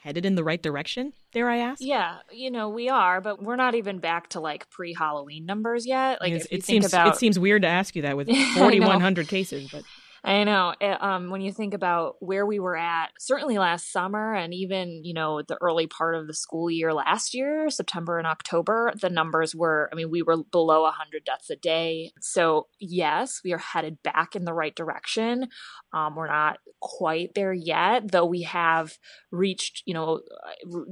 headed 0.00 0.24
in 0.24 0.36
the 0.36 0.44
right 0.44 0.62
direction, 0.62 1.12
dare 1.32 1.50
I 1.50 1.58
ask? 1.58 1.82
Yeah, 1.82 2.18
you 2.30 2.52
know, 2.52 2.68
we 2.68 2.88
are, 2.88 3.20
but 3.20 3.42
we're 3.42 3.56
not 3.56 3.74
even 3.74 3.98
back 3.98 4.28
to 4.30 4.40
like 4.40 4.70
pre 4.70 4.94
Halloween 4.94 5.44
numbers 5.44 5.86
yet. 5.86 6.20
Like, 6.20 6.46
it 6.50 6.64
seems 6.64 6.86
about... 6.86 7.08
it 7.08 7.16
seems 7.16 7.36
weird 7.36 7.62
to 7.62 7.68
ask 7.68 7.96
you 7.96 8.02
that 8.02 8.16
with 8.16 8.28
4,100 8.54 9.26
cases, 9.26 9.70
but 9.72 9.82
I 10.24 10.44
know. 10.44 10.72
Eh, 10.80 10.96
um, 11.00 11.30
when 11.30 11.40
you 11.40 11.52
think 11.52 11.74
about 11.74 12.14
where 12.20 12.46
we 12.46 12.60
were 12.60 12.76
at, 12.76 13.08
certainly 13.18 13.58
last 13.58 13.90
summer, 13.90 14.34
and 14.34 14.54
even 14.54 15.04
you 15.04 15.14
know 15.14 15.42
the 15.42 15.58
early 15.60 15.88
part 15.88 16.14
of 16.14 16.28
the 16.28 16.34
school 16.34 16.70
year 16.70 16.92
last 16.94 17.34
year, 17.34 17.68
September 17.70 18.18
and 18.18 18.26
October, 18.26 18.92
the 19.00 19.10
numbers 19.10 19.52
were. 19.54 19.88
I 19.92 19.96
mean, 19.96 20.10
we 20.10 20.22
were 20.22 20.44
below 20.44 20.88
hundred 20.90 21.24
deaths 21.24 21.50
a 21.50 21.56
day. 21.56 22.12
So 22.20 22.68
yes, 22.78 23.40
we 23.44 23.52
are 23.52 23.58
headed 23.58 24.00
back 24.04 24.36
in 24.36 24.44
the 24.44 24.54
right 24.54 24.74
direction. 24.74 25.48
Um, 25.92 26.14
we're 26.14 26.28
not 26.28 26.58
quite 26.80 27.34
there 27.34 27.52
yet, 27.52 28.12
though 28.12 28.24
we 28.26 28.42
have 28.42 28.98
reached, 29.30 29.82
you 29.86 29.94
know, 29.94 30.20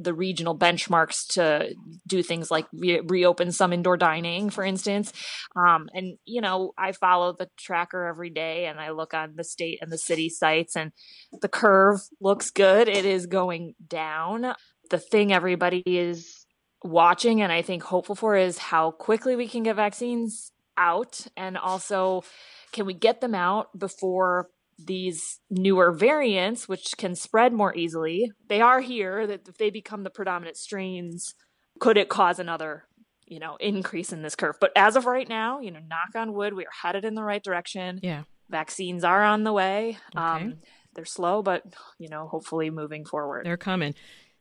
the 0.00 0.14
regional 0.14 0.56
benchmarks 0.58 1.26
to 1.34 1.74
do 2.06 2.22
things 2.22 2.50
like 2.50 2.66
re- 2.72 3.00
reopen 3.04 3.52
some 3.52 3.72
indoor 3.72 3.96
dining, 3.96 4.50
for 4.50 4.64
instance. 4.64 5.12
Um, 5.56 5.88
and 5.94 6.18
you 6.24 6.40
know, 6.40 6.72
I 6.76 6.92
follow 6.92 7.32
the 7.32 7.48
tracker 7.58 8.06
every 8.06 8.30
day, 8.30 8.66
and 8.66 8.80
I 8.80 8.90
look 8.90 9.14
on 9.20 9.36
the 9.36 9.44
state 9.44 9.78
and 9.80 9.92
the 9.92 9.98
city 9.98 10.28
sites, 10.28 10.76
and 10.76 10.92
the 11.40 11.48
curve 11.48 12.00
looks 12.20 12.50
good. 12.50 12.88
It 12.88 13.04
is 13.04 13.26
going 13.26 13.74
down. 13.86 14.54
The 14.90 14.98
thing 14.98 15.32
everybody 15.32 15.82
is 15.86 16.46
watching 16.82 17.42
and 17.42 17.52
I 17.52 17.62
think 17.62 17.82
hopeful 17.82 18.14
for 18.14 18.36
is 18.36 18.58
how 18.58 18.90
quickly 18.90 19.36
we 19.36 19.46
can 19.46 19.62
get 19.62 19.76
vaccines 19.76 20.52
out, 20.76 21.26
and 21.36 21.58
also 21.58 22.24
can 22.72 22.86
we 22.86 22.94
get 22.94 23.20
them 23.20 23.34
out 23.34 23.78
before 23.78 24.48
these 24.86 25.40
newer 25.50 25.92
variants, 25.92 26.68
which 26.68 26.96
can 26.96 27.14
spread 27.14 27.52
more 27.52 27.76
easily, 27.76 28.32
they 28.48 28.60
are 28.60 28.80
here. 28.80 29.26
That 29.26 29.46
if 29.48 29.58
they 29.58 29.70
become 29.70 30.04
the 30.04 30.10
predominant 30.10 30.56
strains, 30.56 31.34
could 31.80 31.96
it 31.96 32.08
cause 32.08 32.38
another, 32.38 32.84
you 33.26 33.38
know, 33.38 33.56
increase 33.60 34.12
in 34.12 34.22
this 34.22 34.34
curve? 34.34 34.56
But 34.60 34.72
as 34.74 34.96
of 34.96 35.04
right 35.06 35.28
now, 35.28 35.60
you 35.60 35.70
know, 35.70 35.80
knock 35.80 36.14
on 36.14 36.32
wood, 36.32 36.54
we 36.54 36.64
are 36.64 36.72
headed 36.82 37.04
in 37.04 37.14
the 37.14 37.22
right 37.22 37.42
direction. 37.42 38.00
Yeah, 38.02 38.22
vaccines 38.50 39.04
are 39.04 39.22
on 39.22 39.44
the 39.44 39.52
way. 39.52 39.98
Okay. 40.14 40.24
Um, 40.24 40.54
they're 40.94 41.04
slow, 41.04 41.42
but 41.42 41.64
you 41.98 42.08
know, 42.08 42.26
hopefully 42.26 42.70
moving 42.70 43.04
forward. 43.04 43.46
They're 43.46 43.56
coming. 43.56 43.94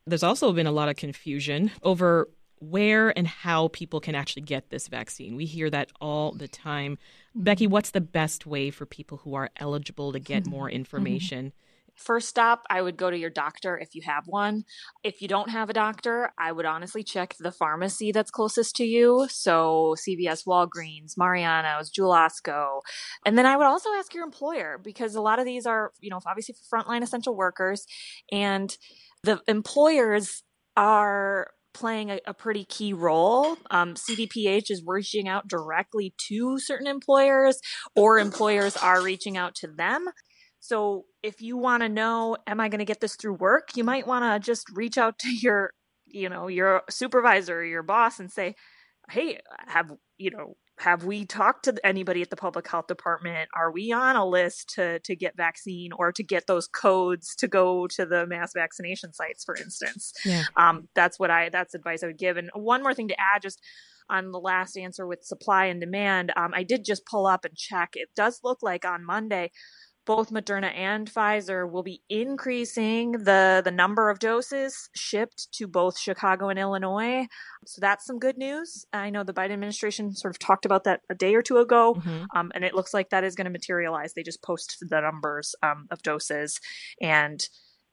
There's 0.05 0.23
also 0.23 0.51
been 0.53 0.67
a 0.67 0.71
lot 0.71 0.89
of 0.89 0.95
confusion 0.95 1.71
over 1.83 2.29
where 2.59 3.17
and 3.17 3.27
how 3.27 3.69
people 3.69 3.99
can 3.99 4.15
actually 4.15 4.41
get 4.41 4.69
this 4.69 4.87
vaccine. 4.87 5.35
We 5.35 5.45
hear 5.45 5.69
that 5.69 5.91
all 6.01 6.31
the 6.33 6.47
time. 6.47 6.97
Becky, 7.33 7.67
what's 7.67 7.91
the 7.91 8.01
best 8.01 8.45
way 8.45 8.69
for 8.69 8.85
people 8.85 9.19
who 9.19 9.33
are 9.35 9.49
eligible 9.57 10.11
to 10.11 10.19
get 10.19 10.45
more 10.47 10.69
information? 10.69 11.53
First 11.99 12.29
stop, 12.29 12.63
I 12.69 12.81
would 12.81 12.95
go 12.95 13.11
to 13.11 13.17
your 13.17 13.29
doctor 13.29 13.77
if 13.77 13.93
you 13.93 14.01
have 14.05 14.23
one. 14.25 14.63
If 15.03 15.21
you 15.21 15.27
don't 15.27 15.49
have 15.49 15.69
a 15.69 15.73
doctor, 15.73 16.31
I 16.39 16.53
would 16.53 16.65
honestly 16.65 17.03
check 17.03 17.35
the 17.37 17.51
pharmacy 17.51 18.13
that's 18.13 18.31
closest 18.31 18.77
to 18.77 18.85
you. 18.85 19.27
So 19.29 19.95
CVS, 20.07 20.45
Walgreens, 20.47 21.17
Mariano's, 21.17 21.89
Jewel 21.89 22.11
Osco. 22.11 22.79
And 23.25 23.37
then 23.37 23.45
I 23.45 23.57
would 23.57 23.67
also 23.67 23.89
ask 23.97 24.13
your 24.13 24.23
employer 24.23 24.79
because 24.81 25.15
a 25.15 25.21
lot 25.21 25.39
of 25.39 25.45
these 25.45 25.65
are, 25.65 25.91
you 25.99 26.09
know, 26.09 26.21
obviously 26.25 26.55
for 26.55 26.77
frontline 26.77 27.03
essential 27.03 27.35
workers. 27.35 27.85
And 28.31 28.75
the 29.23 29.41
employers 29.47 30.43
are 30.77 31.51
playing 31.73 32.11
a, 32.11 32.19
a, 32.25 32.33
pretty 32.33 32.63
key 32.63 32.93
role. 32.93 33.57
Um, 33.69 33.95
CDPH 33.95 34.71
is 34.71 34.81
reaching 34.85 35.27
out 35.27 35.47
directly 35.47 36.13
to 36.29 36.57
certain 36.59 36.87
employers, 36.87 37.59
or 37.95 38.19
employers 38.19 38.75
are 38.77 39.01
reaching 39.01 39.37
out 39.37 39.55
to 39.55 39.67
them. 39.67 40.07
So 40.59 41.05
if 41.23 41.41
you 41.41 41.57
want 41.57 41.83
to 41.83 41.89
know, 41.89 42.37
am 42.47 42.59
I 42.59 42.69
going 42.69 42.79
to 42.79 42.85
get 42.85 43.01
this 43.01 43.15
through 43.15 43.35
work? 43.35 43.69
You 43.75 43.83
might 43.83 44.07
want 44.07 44.25
to 44.25 44.45
just 44.45 44.69
reach 44.75 44.97
out 44.97 45.19
to 45.19 45.29
your, 45.29 45.71
you 46.05 46.29
know, 46.29 46.47
your 46.47 46.83
supervisor 46.89 47.59
or 47.59 47.65
your 47.65 47.83
boss 47.83 48.19
and 48.19 48.31
say, 48.31 48.55
hey, 49.09 49.39
have, 49.67 49.91
you 50.17 50.31
know, 50.31 50.55
have 50.79 51.03
we 51.03 51.25
talked 51.25 51.65
to 51.65 51.75
anybody 51.83 52.21
at 52.21 52.29
the 52.29 52.37
public 52.37 52.67
health 52.67 52.87
department? 52.87 53.49
Are 53.53 53.71
we 53.71 53.91
on 53.91 54.15
a 54.15 54.25
list 54.25 54.71
to 54.75 54.99
to 54.99 55.15
get 55.15 55.35
vaccine 55.35 55.91
or 55.91 56.13
to 56.13 56.23
get 56.23 56.47
those 56.47 56.67
codes 56.67 57.35
to 57.39 57.47
go 57.47 57.85
to 57.87 58.05
the 58.05 58.25
mass 58.25 58.53
vaccination 58.55 59.13
sites, 59.13 59.43
for 59.43 59.55
instance? 59.57 60.13
Yeah. 60.25 60.43
Um, 60.55 60.87
that's 60.95 61.19
what 61.19 61.31
I 61.31 61.49
that's 61.49 61.75
advice 61.75 62.01
I 62.01 62.07
would 62.07 62.17
give. 62.17 62.37
And 62.37 62.49
one 62.53 62.81
more 62.81 62.93
thing 62.93 63.09
to 63.09 63.19
add, 63.19 63.41
just 63.41 63.61
on 64.09 64.31
the 64.31 64.39
last 64.39 64.77
answer 64.77 65.05
with 65.05 65.23
supply 65.23 65.65
and 65.65 65.81
demand, 65.81 66.31
um, 66.37 66.51
I 66.55 66.63
did 66.63 66.85
just 66.85 67.05
pull 67.05 67.27
up 67.27 67.43
and 67.43 67.55
check. 67.55 67.89
It 67.93 68.09
does 68.15 68.39
look 68.43 68.59
like 68.61 68.85
on 68.85 69.05
Monday 69.05 69.51
both 70.09 70.31
Moderna 70.31 70.75
and 70.75 71.07
Pfizer 71.07 71.69
will 71.69 71.83
be 71.83 72.01
increasing 72.09 73.11
the 73.11 73.61
the 73.63 73.69
number 73.69 74.09
of 74.09 74.17
doses 74.17 74.89
shipped 74.95 75.51
to 75.51 75.67
both 75.67 75.99
Chicago 75.99 76.49
and 76.49 76.57
Illinois. 76.57 77.27
So 77.67 77.79
that's 77.79 78.07
some 78.07 78.17
good 78.17 78.35
news. 78.35 78.87
I 78.91 79.11
know 79.11 79.23
the 79.23 79.35
Biden 79.35 79.51
administration 79.51 80.15
sort 80.15 80.33
of 80.33 80.39
talked 80.39 80.65
about 80.65 80.85
that 80.85 81.01
a 81.11 81.13
day 81.13 81.35
or 81.35 81.43
two 81.43 81.57
ago, 81.57 81.93
mm-hmm. 81.93 82.23
um, 82.35 82.51
and 82.55 82.65
it 82.65 82.73
looks 82.73 82.91
like 82.91 83.11
that 83.11 83.23
is 83.23 83.35
going 83.35 83.45
to 83.45 83.51
materialize. 83.51 84.13
They 84.13 84.23
just 84.23 84.41
posted 84.41 84.89
the 84.89 84.99
numbers 84.99 85.53
um, 85.61 85.85
of 85.91 86.01
doses, 86.01 86.59
and 86.99 87.47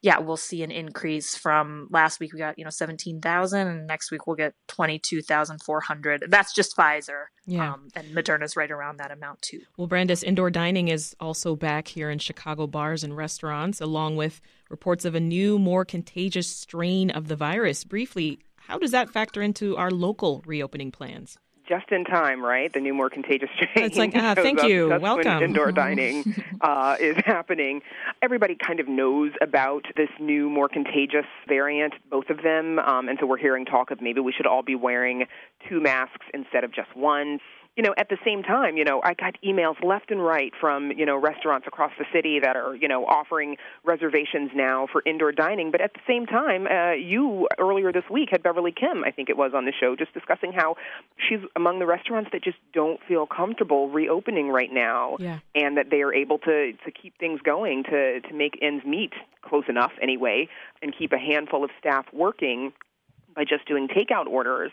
yeah, 0.07 0.21
we'll 0.21 0.37
see 0.37 0.63
an 0.63 0.71
increase 0.71 1.35
from 1.35 1.89
last 1.91 2.21
week. 2.21 2.33
We 2.33 2.39
got 2.39 2.57
you 2.57 2.65
know 2.65 2.71
seventeen 2.71 3.21
thousand, 3.21 3.67
and 3.67 3.89
next 3.89 4.13
week 4.13 4.29
we'll 4.29 4.37
get 4.37 4.55
twenty 4.69 5.01
two 5.01 5.21
thousand 5.21 5.61
four 5.65 5.81
hundred. 5.81 6.27
That's 6.29 6.55
just 6.55 6.77
Pfizer. 6.77 7.25
Yeah, 7.45 7.73
um, 7.73 7.89
and 7.97 8.15
Moderna's 8.15 8.55
right 8.55 8.71
around 8.71 8.99
that 8.99 9.11
amount 9.11 9.43
too. 9.43 9.63
Well, 9.77 9.89
Brandis, 9.89 10.23
indoor 10.23 10.49
dining 10.49 10.87
is 10.87 11.17
also 11.19 11.57
back 11.57 11.89
here 11.89 12.09
in 12.09 12.21
Chicago 12.21 12.69
bars 12.69 13.03
and 13.03 13.17
restaurants, 13.17 13.81
along 13.81 14.15
with 14.15 14.41
reports 14.71 15.05
of 15.05 15.17
a 15.17 15.21
new, 15.21 15.59
more 15.59 15.85
contagious 15.85 16.47
strain 16.47 17.11
of 17.11 17.27
the 17.27 17.35
virus. 17.35 17.83
Briefly, 17.83 18.39
how 18.55 18.79
does 18.79 18.93
that 18.93 19.11
factor 19.11 19.43
into 19.43 19.77
our 19.77 19.91
local 19.91 20.41
reopening 20.47 20.93
plans? 20.93 21.37
Just 21.69 21.91
in 21.91 22.05
time, 22.05 22.45
right? 22.45 22.73
The 22.73 22.81
new, 22.81 22.95
more 22.95 23.11
contagious 23.11 23.49
strain. 23.57 23.85
It's 23.85 23.97
like, 23.97 24.13
ah, 24.15 24.35
thank 24.35 24.63
you, 24.63 24.89
welcome. 25.01 25.43
indoor 25.43 25.73
dining 25.73 26.35
uh, 26.61 26.97
is 27.01 27.17
happening. 27.25 27.83
Everybody 28.23 28.55
kind 28.55 28.81
of 28.81 28.89
knows 28.89 29.33
about 29.41 29.87
this 29.97 30.11
new, 30.21 30.49
more 30.49 30.69
contagious 30.69 31.27
variant, 31.49 31.95
both 32.11 32.31
of 32.31 32.43
them, 32.43 32.79
um, 32.79 33.09
and 33.09 33.19
so 33.21 33.27
we're 33.27 33.37
hearing 33.37 33.65
talk 33.65 33.91
of 33.91 34.01
maybe 34.01 34.21
we 34.21 34.33
should 34.33 34.47
all 34.47 34.63
be 34.63 34.75
wearing 34.75 35.27
two 35.69 35.81
masks 35.81 36.27
instead 36.33 36.65
of 36.65 36.73
just 36.73 36.95
one 36.97 37.39
you 37.77 37.83
know, 37.83 37.95
at 37.99 38.09
the 38.09 38.17
same 38.25 38.43
time, 38.43 38.79
you 38.79 38.85
know, 38.85 39.03
I 39.05 39.13
got 39.13 39.37
emails 39.45 39.83
left 39.85 40.11
and 40.11 40.25
right 40.25 40.53
from, 40.59 40.93
you 40.93 41.05
know, 41.05 41.17
restaurants 41.17 41.67
across 41.67 41.93
the 41.99 42.07
city 42.11 42.41
that 42.41 42.57
are, 42.57 42.75
you 42.75 42.89
know, 42.89 43.05
offering 43.05 43.59
reservations 43.85 44.51
now 44.55 44.89
for 44.91 45.03
indoor 45.05 45.31
dining. 45.31 45.71
But 45.71 45.83
at 45.83 45.93
the 45.93 46.01
same 46.07 46.25
time, 46.25 46.67
uh, 46.67 46.93
you 46.93 47.49
earlier 47.59 47.93
this 47.93 48.05
week 48.11 48.31
had 48.33 48.43
Beverly 48.43 48.73
Kim, 48.73 49.05
I 49.05 49.11
think 49.11 49.29
it 49.29 49.37
was, 49.37 49.53
on 49.55 49.67
the 49.67 49.73
show, 49.79 49.95
just 49.95 50.15
discussing 50.15 50.53
how 50.53 50.77
she's 51.19 51.41
among 51.55 51.79
the 51.79 51.87
restaurants 51.87 52.31
that 52.33 52.43
just 52.43 52.57
don't 52.73 52.99
feel 53.07 53.27
comfortable 53.27 53.91
reopening 53.91 54.49
right 54.49 54.73
now, 54.73 55.17
yeah. 55.21 55.41
and 55.55 55.77
that 55.77 55.91
they 55.91 56.01
are 56.01 56.15
able 56.15 56.39
to 56.39 56.73
to 56.73 56.91
keep 56.91 57.19
things 57.19 57.41
going 57.43 57.85
to 57.85 58.21
to 58.23 58.35
make 58.35 58.59
ends 58.63 58.87
meet 58.87 59.13
close 59.43 59.65
enough 59.69 59.93
anyway, 60.01 60.49
and 60.81 60.97
keep 60.97 61.13
a 61.13 61.19
handful 61.19 61.63
of 61.63 61.71
staff 61.79 62.07
working 62.13 62.73
by 63.35 63.45
just 63.45 63.67
doing 63.67 63.87
takeout 63.87 64.27
orders. 64.27 64.73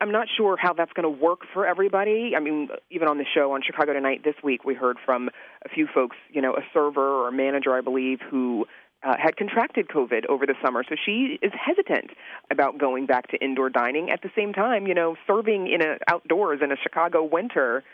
I'm 0.00 0.12
not 0.12 0.26
sure 0.36 0.56
how 0.56 0.72
that's 0.72 0.92
going 0.92 1.04
to 1.04 1.24
work 1.24 1.40
for 1.52 1.66
everybody. 1.66 2.32
I 2.36 2.40
mean, 2.40 2.68
even 2.90 3.08
on 3.08 3.18
the 3.18 3.24
show 3.32 3.52
on 3.52 3.62
Chicago 3.62 3.92
Tonight 3.92 4.22
this 4.24 4.34
week, 4.42 4.64
we 4.64 4.74
heard 4.74 4.96
from 5.04 5.30
a 5.64 5.68
few 5.68 5.86
folks, 5.92 6.16
you 6.30 6.42
know, 6.42 6.54
a 6.54 6.62
server 6.72 7.06
or 7.06 7.28
a 7.28 7.32
manager, 7.32 7.74
I 7.74 7.80
believe, 7.80 8.18
who 8.28 8.66
uh, 9.04 9.14
had 9.18 9.36
contracted 9.36 9.88
COVID 9.88 10.26
over 10.28 10.46
the 10.46 10.54
summer. 10.64 10.82
So 10.88 10.96
she 11.04 11.38
is 11.42 11.52
hesitant 11.54 12.10
about 12.50 12.78
going 12.78 13.06
back 13.06 13.28
to 13.28 13.36
indoor 13.36 13.70
dining. 13.70 14.10
At 14.10 14.22
the 14.22 14.30
same 14.36 14.52
time, 14.52 14.86
you 14.86 14.94
know, 14.94 15.16
serving 15.26 15.68
in 15.68 15.82
a 15.82 15.96
outdoors 16.08 16.60
in 16.62 16.72
a 16.72 16.76
Chicago 16.76 17.22
winter, 17.22 17.84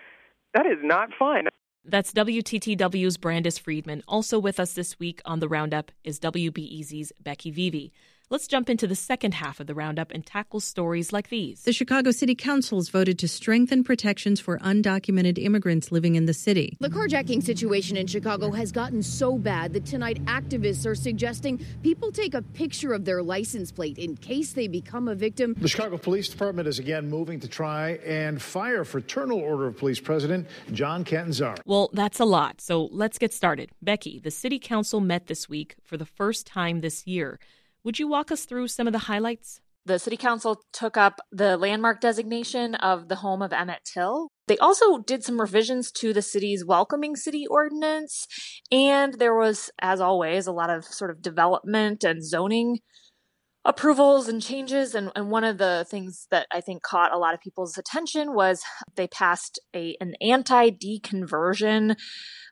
that 0.54 0.66
is 0.66 0.78
not 0.82 1.10
fun. 1.18 1.48
That's 1.84 2.12
WTTW's 2.12 3.16
Brandis 3.16 3.58
Friedman. 3.58 4.02
Also 4.06 4.38
with 4.38 4.60
us 4.60 4.74
this 4.74 4.98
week 4.98 5.22
on 5.24 5.40
the 5.40 5.48
Roundup 5.48 5.90
is 6.04 6.20
WBEZ's 6.20 7.12
Becky 7.20 7.50
Vevea. 7.50 7.90
Let's 8.32 8.46
jump 8.46 8.70
into 8.70 8.86
the 8.86 8.94
second 8.94 9.34
half 9.34 9.58
of 9.58 9.66
the 9.66 9.74
roundup 9.74 10.12
and 10.12 10.24
tackle 10.24 10.60
stories 10.60 11.12
like 11.12 11.30
these. 11.30 11.64
The 11.64 11.72
Chicago 11.72 12.12
City 12.12 12.36
Council 12.36 12.78
has 12.78 12.88
voted 12.88 13.18
to 13.18 13.26
strengthen 13.26 13.82
protections 13.82 14.38
for 14.38 14.56
undocumented 14.60 15.36
immigrants 15.36 15.90
living 15.90 16.14
in 16.14 16.26
the 16.26 16.32
city. 16.32 16.76
The 16.78 16.90
carjacking 16.90 17.42
situation 17.42 17.96
in 17.96 18.06
Chicago 18.06 18.52
has 18.52 18.70
gotten 18.70 19.02
so 19.02 19.36
bad 19.36 19.72
that 19.72 19.84
tonight 19.84 20.24
activists 20.26 20.86
are 20.86 20.94
suggesting 20.94 21.58
people 21.82 22.12
take 22.12 22.34
a 22.34 22.42
picture 22.42 22.92
of 22.92 23.04
their 23.04 23.20
license 23.20 23.72
plate 23.72 23.98
in 23.98 24.16
case 24.16 24.52
they 24.52 24.68
become 24.68 25.08
a 25.08 25.16
victim. 25.16 25.56
The 25.58 25.66
Chicago 25.66 25.98
Police 25.98 26.28
Department 26.28 26.68
is 26.68 26.78
again 26.78 27.10
moving 27.10 27.40
to 27.40 27.48
try 27.48 27.98
and 28.06 28.40
fire 28.40 28.84
Fraternal 28.84 29.40
Order 29.40 29.66
of 29.66 29.76
Police 29.76 29.98
President 29.98 30.46
John 30.70 31.04
Catanzara. 31.04 31.58
Well, 31.66 31.90
that's 31.94 32.20
a 32.20 32.24
lot, 32.24 32.60
so 32.60 32.90
let's 32.92 33.18
get 33.18 33.34
started. 33.34 33.72
Becky, 33.82 34.20
the 34.20 34.30
City 34.30 34.60
Council 34.60 35.00
met 35.00 35.26
this 35.26 35.48
week 35.48 35.74
for 35.82 35.96
the 35.96 36.06
first 36.06 36.46
time 36.46 36.80
this 36.80 37.08
year. 37.08 37.40
Would 37.84 37.98
you 37.98 38.08
walk 38.08 38.30
us 38.30 38.44
through 38.44 38.68
some 38.68 38.86
of 38.86 38.92
the 38.92 39.00
highlights? 39.00 39.60
The 39.86 39.98
city 39.98 40.18
council 40.18 40.62
took 40.72 40.98
up 40.98 41.20
the 41.32 41.56
landmark 41.56 42.00
designation 42.00 42.74
of 42.74 43.08
the 43.08 43.16
home 43.16 43.40
of 43.40 43.52
Emmett 43.52 43.80
Till. 43.84 44.28
They 44.46 44.58
also 44.58 44.98
did 44.98 45.24
some 45.24 45.40
revisions 45.40 45.90
to 45.92 46.12
the 46.12 46.20
city's 46.20 46.64
welcoming 46.64 47.16
city 47.16 47.46
ordinance. 47.46 48.26
And 48.70 49.14
there 49.14 49.34
was, 49.34 49.70
as 49.80 50.00
always, 50.00 50.46
a 50.46 50.52
lot 50.52 50.68
of 50.68 50.84
sort 50.84 51.10
of 51.10 51.22
development 51.22 52.04
and 52.04 52.22
zoning 52.22 52.80
approvals 53.64 54.28
and 54.28 54.42
changes. 54.42 54.94
And, 54.94 55.10
and 55.16 55.30
one 55.30 55.44
of 55.44 55.56
the 55.56 55.86
things 55.88 56.26
that 56.30 56.46
I 56.52 56.60
think 56.60 56.82
caught 56.82 57.14
a 57.14 57.18
lot 57.18 57.32
of 57.32 57.40
people's 57.40 57.78
attention 57.78 58.34
was 58.34 58.62
they 58.96 59.08
passed 59.08 59.58
a, 59.74 59.96
an 60.00 60.14
anti 60.20 60.70
deconversion 60.70 61.96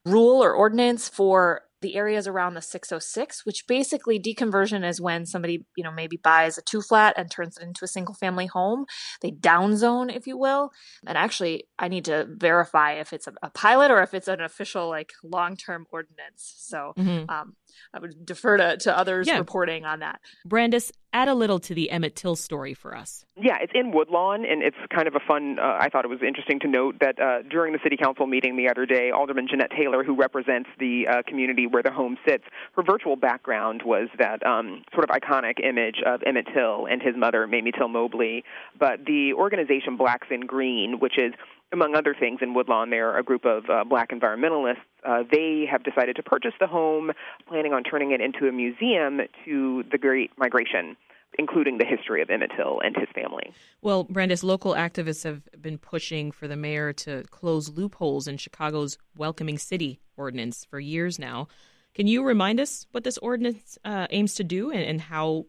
rule 0.06 0.42
or 0.42 0.54
ordinance 0.54 1.10
for 1.10 1.62
the 1.80 1.96
areas 1.96 2.26
around 2.26 2.54
the 2.54 2.62
606 2.62 3.44
which 3.44 3.66
basically 3.66 4.18
deconversion 4.18 4.86
is 4.86 5.00
when 5.00 5.26
somebody 5.26 5.64
you 5.76 5.84
know 5.84 5.92
maybe 5.92 6.16
buys 6.16 6.58
a 6.58 6.62
two 6.62 6.80
flat 6.80 7.14
and 7.16 7.30
turns 7.30 7.56
it 7.56 7.62
into 7.62 7.84
a 7.84 7.88
single 7.88 8.14
family 8.14 8.46
home 8.46 8.84
they 9.22 9.30
downzone 9.30 10.14
if 10.14 10.26
you 10.26 10.36
will 10.36 10.70
and 11.06 11.16
actually 11.16 11.64
i 11.78 11.88
need 11.88 12.04
to 12.04 12.26
verify 12.30 12.92
if 12.92 13.12
it's 13.12 13.26
a, 13.26 13.32
a 13.42 13.50
pilot 13.50 13.90
or 13.90 14.02
if 14.02 14.14
it's 14.14 14.28
an 14.28 14.40
official 14.40 14.88
like 14.88 15.10
long-term 15.22 15.86
ordinance 15.90 16.54
so 16.58 16.92
mm-hmm. 16.96 17.28
um, 17.30 17.54
I 17.92 18.00
would 18.00 18.24
defer 18.24 18.56
to, 18.56 18.76
to 18.78 18.96
others 18.96 19.26
yeah. 19.26 19.38
reporting 19.38 19.84
on 19.84 20.00
that. 20.00 20.20
Brandis, 20.46 20.92
add 21.12 21.28
a 21.28 21.34
little 21.34 21.58
to 21.60 21.74
the 21.74 21.90
Emmett 21.90 22.14
Till 22.14 22.36
story 22.36 22.74
for 22.74 22.94
us. 22.94 23.24
Yeah, 23.36 23.56
it's 23.60 23.72
in 23.74 23.92
Woodlawn, 23.92 24.44
and 24.44 24.62
it's 24.62 24.76
kind 24.94 25.08
of 25.08 25.14
a 25.14 25.20
fun. 25.20 25.58
Uh, 25.58 25.78
I 25.80 25.88
thought 25.88 26.04
it 26.04 26.08
was 26.08 26.20
interesting 26.26 26.60
to 26.60 26.68
note 26.68 26.96
that 27.00 27.20
uh, 27.20 27.42
during 27.48 27.72
the 27.72 27.78
city 27.82 27.96
council 27.96 28.26
meeting 28.26 28.56
the 28.56 28.68
other 28.68 28.84
day, 28.84 29.10
Alderman 29.10 29.46
Jeanette 29.48 29.70
Taylor, 29.70 30.04
who 30.04 30.14
represents 30.14 30.68
the 30.78 31.06
uh, 31.08 31.22
community 31.26 31.66
where 31.66 31.82
the 31.82 31.92
home 31.92 32.16
sits, 32.28 32.44
her 32.76 32.82
virtual 32.82 33.16
background 33.16 33.82
was 33.84 34.08
that 34.18 34.44
um, 34.44 34.82
sort 34.92 35.08
of 35.08 35.10
iconic 35.10 35.64
image 35.64 35.96
of 36.04 36.20
Emmett 36.26 36.46
Till 36.52 36.86
and 36.86 37.00
his 37.00 37.14
mother, 37.16 37.46
Mamie 37.46 37.72
Till 37.72 37.88
Mobley. 37.88 38.44
But 38.78 39.04
the 39.06 39.32
organization 39.34 39.96
Blacks 39.96 40.28
in 40.30 40.42
Green, 40.42 40.98
which 40.98 41.18
is 41.18 41.32
among 41.72 41.94
other 41.94 42.14
things, 42.18 42.40
in 42.42 42.54
Woodlawn, 42.54 42.90
there 42.90 43.10
are 43.10 43.18
a 43.18 43.22
group 43.22 43.44
of 43.44 43.64
uh, 43.68 43.84
black 43.84 44.10
environmentalists. 44.10 44.76
Uh, 45.04 45.22
they 45.30 45.66
have 45.70 45.82
decided 45.82 46.16
to 46.16 46.22
purchase 46.22 46.54
the 46.60 46.66
home, 46.66 47.12
planning 47.46 47.72
on 47.72 47.82
turning 47.82 48.12
it 48.12 48.20
into 48.20 48.48
a 48.48 48.52
museum 48.52 49.20
to 49.44 49.84
the 49.90 49.98
Great 49.98 50.30
Migration 50.36 50.96
including 51.38 51.78
the 51.78 51.84
history 51.84 52.22
of 52.22 52.30
Emmett 52.30 52.50
Till 52.56 52.80
and 52.80 52.96
his 52.96 53.08
family. 53.14 53.52
Well, 53.82 54.04
Brandis, 54.04 54.42
local 54.42 54.74
activists 54.74 55.24
have 55.24 55.42
been 55.60 55.78
pushing 55.78 56.32
for 56.32 56.48
the 56.48 56.56
mayor 56.56 56.92
to 56.94 57.22
close 57.30 57.68
loopholes 57.68 58.26
in 58.26 58.38
Chicago's 58.38 58.98
Welcoming 59.16 59.58
City 59.58 60.00
ordinance 60.16 60.64
for 60.64 60.80
years 60.80 61.18
now. 61.18 61.48
Can 61.94 62.06
you 62.06 62.24
remind 62.24 62.60
us 62.60 62.86
what 62.92 63.04
this 63.04 63.18
ordinance 63.18 63.78
uh, 63.84 64.06
aims 64.10 64.34
to 64.36 64.44
do 64.44 64.70
and, 64.70 64.82
and 64.82 65.00
how 65.00 65.46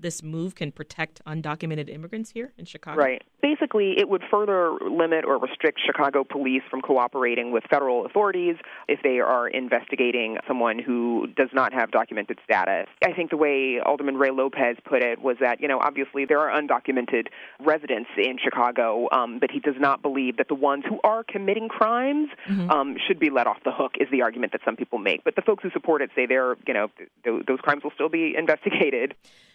this 0.00 0.22
move 0.22 0.54
can 0.54 0.72
protect 0.72 1.22
undocumented 1.26 1.88
immigrants 1.88 2.30
here 2.30 2.52
in 2.58 2.64
Chicago? 2.64 3.00
Right. 3.00 3.22
Basically, 3.42 3.98
it 3.98 4.08
would 4.08 4.22
further 4.30 4.72
limit 4.80 5.24
or 5.24 5.38
restrict 5.38 5.80
Chicago 5.84 6.24
police 6.24 6.62
from 6.70 6.80
cooperating 6.80 7.52
with 7.52 7.64
federal 7.70 8.06
authorities 8.06 8.56
if 8.88 9.02
they 9.02 9.20
are 9.20 9.48
investigating 9.48 10.38
someone 10.46 10.78
who 10.78 11.26
does 11.36 11.48
not 11.52 11.72
have 11.72 11.90
documented 11.90 12.38
status. 12.44 12.86
I 13.04 13.12
think 13.12 13.30
the 13.30 13.36
way 13.36 13.80
Alderman 13.84 14.16
Ray 14.16 14.30
Lopez 14.30 14.76
put 14.84 15.02
it 15.02 15.20
was 15.20 15.36
that, 15.40 15.60
you 15.60 15.68
know, 15.68 15.78
obviously 15.80 16.24
there 16.24 16.38
are 16.40 16.50
undocumented 16.60 17.28
residents 17.60 18.10
in 18.16 18.38
Chicago, 18.42 19.08
um, 19.12 19.38
but 19.38 19.50
he 19.50 19.60
does 19.60 19.76
not 19.78 20.02
believe 20.02 20.36
that 20.36 20.48
the 20.48 20.54
ones 20.54 20.84
who 20.88 21.00
are 21.04 21.24
committing 21.24 21.68
crimes 21.68 22.28
mm-hmm. 22.48 22.70
um, 22.70 22.96
should 23.06 23.18
be 23.18 23.30
let 23.30 23.46
off 23.46 23.58
the 23.64 23.72
hook, 23.72 23.92
is 24.00 24.08
the 24.10 24.22
argument 24.22 24.52
that 24.52 24.60
some 24.64 24.76
people 24.76 24.98
make. 24.98 25.24
But 25.24 25.36
the 25.36 25.42
folks 25.42 25.62
who 25.62 25.70
support 25.70 26.02
it 26.02 26.10
say 26.14 26.26
they're, 26.26 26.56
you 26.66 26.74
know, 26.74 26.88
th- 27.24 27.46
those 27.46 27.60
crimes 27.60 27.82
will 27.84 27.92
still 27.92 28.08
be 28.08 28.34
investigated. 28.36 29.14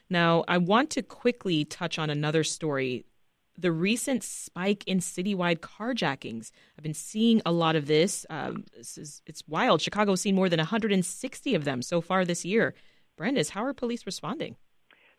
Now, 0.10 0.44
I 0.48 0.58
want 0.58 0.90
to 0.92 1.02
quickly 1.02 1.66
touch 1.66 1.98
on 1.98 2.10
another 2.10 2.44
story 2.44 3.06
the 3.58 3.72
recent 3.72 4.24
spike 4.24 4.84
in 4.86 5.00
citywide 5.00 5.60
carjackings. 5.60 6.52
I've 6.78 6.84
been 6.84 6.94
seeing 6.94 7.42
a 7.46 7.52
lot 7.52 7.76
of 7.76 7.88
this. 7.88 8.26
Um, 8.30 8.66
this 8.76 8.98
is, 8.98 9.22
it's 9.26 9.44
wild. 9.48 9.82
Chicago's 9.82 10.22
seen 10.22 10.36
more 10.36 10.50
than 10.50 10.60
160 10.60 11.56
of 11.56 11.64
them 11.64 11.82
so 11.82 12.02
far 12.02 12.26
this 12.26 12.44
year. 12.44 12.74
Brandis, 13.18 13.50
how 13.50 13.64
are 13.64 13.74
police 13.74 14.06
responding? 14.06 14.58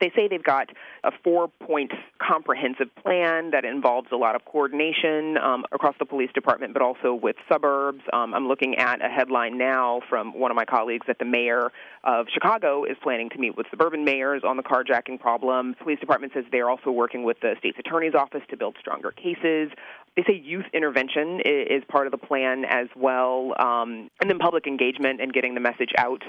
They 0.00 0.10
say 0.14 0.28
they've 0.28 0.42
got 0.42 0.70
a 1.04 1.10
four 1.24 1.48
point 1.48 1.92
comprehensive 2.18 2.94
plan 2.96 3.50
that 3.52 3.64
involves 3.64 4.08
a 4.12 4.16
lot 4.16 4.34
of 4.34 4.44
coordination 4.44 5.38
um, 5.38 5.64
across 5.72 5.94
the 5.98 6.04
police 6.04 6.30
department, 6.34 6.72
but 6.72 6.82
also 6.82 7.14
with 7.14 7.36
suburbs. 7.50 8.02
Um, 8.12 8.34
I'm 8.34 8.46
looking 8.46 8.76
at 8.76 9.04
a 9.04 9.08
headline 9.08 9.56
now 9.56 10.02
from 10.08 10.38
one 10.38 10.50
of 10.50 10.56
my 10.56 10.64
colleagues 10.64 11.06
that 11.06 11.18
the 11.18 11.24
mayor 11.24 11.72
of 12.04 12.26
Chicago 12.32 12.84
is 12.84 12.96
planning 13.02 13.30
to 13.30 13.38
meet 13.38 13.56
with 13.56 13.66
suburban 13.70 14.04
mayors 14.04 14.42
on 14.44 14.56
the 14.56 14.62
carjacking 14.62 15.18
problem. 15.18 15.74
Police 15.82 16.00
department 16.00 16.32
says 16.34 16.44
they're 16.52 16.70
also 16.70 16.90
working 16.90 17.24
with 17.24 17.40
the 17.40 17.54
state's 17.58 17.78
attorney's 17.78 18.14
office 18.14 18.42
to 18.50 18.56
build 18.56 18.76
stronger 18.78 19.10
cases. 19.10 19.70
They 20.16 20.24
say 20.26 20.34
youth 20.42 20.66
intervention 20.72 21.40
is 21.44 21.82
part 21.88 22.06
of 22.06 22.10
the 22.10 22.18
plan 22.18 22.64
as 22.64 22.88
well, 22.96 23.54
um, 23.58 24.10
and 24.20 24.30
then 24.30 24.38
public 24.38 24.66
engagement 24.66 25.20
and 25.20 25.32
getting 25.32 25.54
the 25.54 25.60
message 25.60 25.92
out 25.98 26.22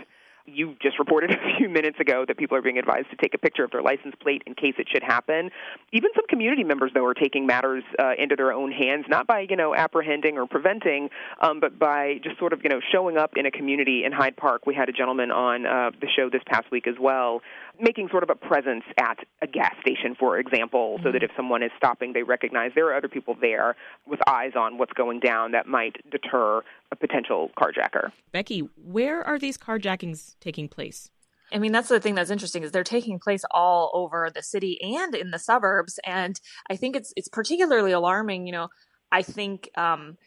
you 0.47 0.75
just 0.81 0.97
reported 0.97 1.31
a 1.31 1.57
few 1.57 1.69
minutes 1.69 1.99
ago 1.99 2.25
that 2.27 2.37
people 2.37 2.57
are 2.57 2.61
being 2.61 2.77
advised 2.77 3.09
to 3.11 3.15
take 3.17 3.33
a 3.33 3.37
picture 3.37 3.63
of 3.63 3.71
their 3.71 3.81
license 3.81 4.15
plate 4.21 4.41
in 4.47 4.55
case 4.55 4.75
it 4.77 4.87
should 4.91 5.03
happen. 5.03 5.51
Even 5.91 6.09
some 6.15 6.25
community 6.27 6.63
members, 6.63 6.91
though, 6.93 7.05
are 7.05 7.13
taking 7.13 7.45
matters 7.45 7.83
uh, 7.99 8.13
into 8.17 8.35
their 8.35 8.51
own 8.53 8.71
hands, 8.71 9.05
not 9.07 9.27
by 9.27 9.45
you 9.49 9.55
know 9.55 9.75
apprehending 9.75 10.37
or 10.37 10.47
preventing, 10.47 11.09
um, 11.41 11.59
but 11.59 11.77
by 11.77 12.19
just 12.23 12.39
sort 12.39 12.53
of 12.53 12.61
you 12.63 12.69
know 12.69 12.79
showing 12.91 13.17
up 13.17 13.31
in 13.35 13.45
a 13.45 13.51
community 13.51 14.03
in 14.05 14.11
Hyde 14.11 14.37
Park. 14.37 14.65
We 14.65 14.73
had 14.73 14.89
a 14.89 14.93
gentleman 14.93 15.31
on 15.31 15.65
uh, 15.65 15.91
the 15.99 16.07
show 16.15 16.29
this 16.29 16.41
past 16.47 16.71
week 16.71 16.87
as 16.87 16.95
well 16.99 17.41
making 17.79 18.09
sort 18.09 18.23
of 18.23 18.29
a 18.29 18.35
presence 18.35 18.83
at 18.97 19.17
a 19.41 19.47
gas 19.47 19.73
station, 19.81 20.15
for 20.19 20.37
example, 20.37 20.95
mm-hmm. 20.95 21.03
so 21.03 21.11
that 21.11 21.19
mm-hmm. 21.19 21.25
if 21.25 21.31
someone 21.35 21.63
is 21.63 21.71
stopping, 21.77 22.13
they 22.13 22.23
recognize 22.23 22.71
there 22.75 22.87
are 22.87 22.95
other 22.95 23.07
people 23.07 23.35
there 23.39 23.75
with 24.05 24.19
eyes 24.27 24.53
on 24.55 24.77
what's 24.77 24.93
going 24.93 25.19
down 25.19 25.51
that 25.51 25.67
might 25.67 25.95
deter 26.09 26.61
a 26.91 26.95
potential 26.95 27.51
carjacker. 27.57 28.11
Becky, 28.31 28.59
where 28.75 29.23
are 29.23 29.39
these 29.39 29.57
carjackings 29.57 30.35
taking 30.39 30.67
place? 30.67 31.09
I 31.51 31.59
mean, 31.59 31.71
that's 31.71 31.87
the 31.87 31.99
thing 31.99 32.15
that's 32.15 32.29
interesting 32.29 32.63
is 32.63 32.71
they're 32.71 32.83
taking 32.83 33.19
place 33.19 33.43
all 33.51 33.89
over 33.93 34.29
the 34.33 34.43
city 34.43 34.79
and 34.81 35.15
in 35.15 35.31
the 35.31 35.39
suburbs, 35.39 35.99
and 36.05 36.39
I 36.69 36.75
think 36.75 36.95
it's 36.95 37.13
it's 37.15 37.29
particularly 37.29 37.93
alarming. 37.93 38.47
You 38.47 38.51
know, 38.53 38.67
I 39.11 39.21
think 39.21 39.69
um, 39.77 40.17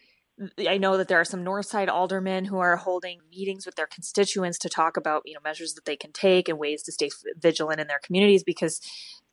I 0.67 0.79
know 0.79 0.97
that 0.97 1.09
there 1.09 1.21
are 1.21 1.25
some 1.25 1.45
Northside 1.45 1.89
aldermen 1.89 2.47
who 2.47 2.59
are 2.59 2.77
holding 2.77 3.21
meetings 3.31 3.67
with 3.67 3.75
their 3.75 3.87
constituents 3.87 4.59
to 4.61 4.69
talk 4.69 4.97
about, 4.97 5.23
you 5.27 5.35
know, 5.35 5.41
measures 5.45 5.75
that 5.75 5.85
they 5.85 5.97
can 5.97 6.13
take 6.13 6.49
and 6.49 6.59
ways 6.59 6.83
to 6.85 6.93
stay 6.93 7.11
vigilant 7.39 7.81
in 7.81 7.87
their 7.89 8.01
communities 8.03 8.43
because 8.43 8.81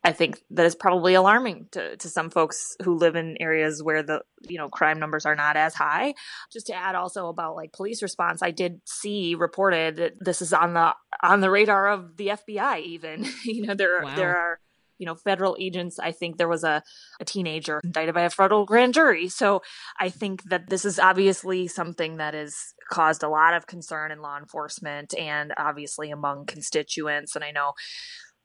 I 0.04 0.12
think 0.12 0.40
that 0.50 0.66
is 0.66 0.74
probably 0.74 1.14
alarming 1.14 1.68
to, 1.72 1.96
to 1.96 2.08
some 2.08 2.30
folks 2.30 2.76
who 2.84 2.96
live 2.96 3.16
in 3.16 3.36
areas 3.40 3.82
where 3.82 4.02
the, 4.02 4.22
you 4.48 4.58
know, 4.58 4.68
crime 4.68 5.00
numbers 5.00 5.26
are 5.26 5.34
not 5.34 5.56
as 5.56 5.74
high. 5.74 6.14
Just 6.52 6.66
to 6.66 6.74
add 6.74 6.94
also 6.94 7.28
about 7.28 7.56
like 7.56 7.72
police 7.72 8.02
response, 8.02 8.42
I 8.42 8.50
did 8.50 8.80
see 8.84 9.34
reported 9.34 9.96
that 9.96 10.12
this 10.20 10.40
is 10.40 10.52
on 10.52 10.74
the 10.74 10.94
on 11.22 11.40
the 11.40 11.50
radar 11.50 11.88
of 11.88 12.16
the 12.16 12.28
FBI 12.28 12.82
even. 12.82 13.26
you 13.44 13.66
know, 13.66 13.74
there 13.74 14.02
wow. 14.02 14.14
there 14.14 14.36
are 14.36 14.60
you 14.98 15.06
know, 15.06 15.14
federal 15.14 15.56
agents. 15.58 15.98
I 15.98 16.12
think 16.12 16.36
there 16.36 16.48
was 16.48 16.64
a, 16.64 16.82
a 17.20 17.24
teenager 17.24 17.80
indicted 17.82 18.14
by 18.14 18.22
a 18.22 18.30
federal 18.30 18.64
grand 18.64 18.94
jury. 18.94 19.28
So 19.28 19.62
I 19.98 20.08
think 20.10 20.42
that 20.44 20.68
this 20.68 20.84
is 20.84 20.98
obviously 20.98 21.68
something 21.68 22.16
that 22.18 22.34
has 22.34 22.56
caused 22.90 23.22
a 23.22 23.28
lot 23.28 23.54
of 23.54 23.66
concern 23.66 24.10
in 24.10 24.20
law 24.20 24.38
enforcement 24.38 25.14
and 25.16 25.52
obviously 25.56 26.10
among 26.10 26.46
constituents. 26.46 27.36
And 27.36 27.44
I 27.44 27.50
know 27.50 27.72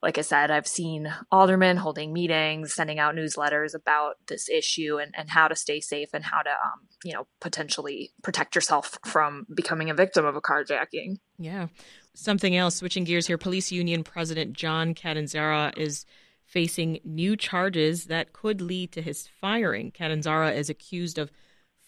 like 0.04 0.18
I 0.18 0.22
said, 0.22 0.52
I've 0.52 0.68
seen 0.68 1.12
aldermen 1.32 1.78
holding 1.78 2.12
meetings, 2.12 2.74
sending 2.74 3.00
out 3.00 3.16
newsletters 3.16 3.74
about 3.74 4.16
this 4.28 4.50
issue 4.50 4.98
and, 5.02 5.14
and 5.18 5.30
how 5.30 5.48
to 5.48 5.56
stay 5.56 5.80
safe 5.80 6.10
and 6.14 6.26
how 6.26 6.42
to, 6.42 6.50
um, 6.50 6.82
you 7.06 7.14
know, 7.14 7.26
potentially 7.40 8.12
protect 8.22 8.54
yourself 8.54 9.00
from 9.06 9.48
becoming 9.56 9.90
a 9.90 9.94
victim 9.94 10.26
of 10.26 10.36
a 10.36 10.42
carjacking. 10.42 11.20
Yeah. 11.40 11.68
Something 12.16 12.54
else, 12.54 12.76
switching 12.76 13.06
gears 13.06 13.28
here, 13.28 13.38
police 13.38 13.72
union 13.72 14.04
president 14.04 14.52
John 14.52 14.94
Catanzara 14.94 15.76
is 15.78 16.06
facing 16.46 17.00
new 17.04 17.36
charges 17.36 18.06
that 18.06 18.34
could 18.34 18.62
lead 18.62 18.92
to 18.92 19.02
his 19.02 19.28
firing. 19.28 19.92
Catanzara 19.92 20.56
is 20.56 20.70
accused 20.70 21.18
of 21.18 21.32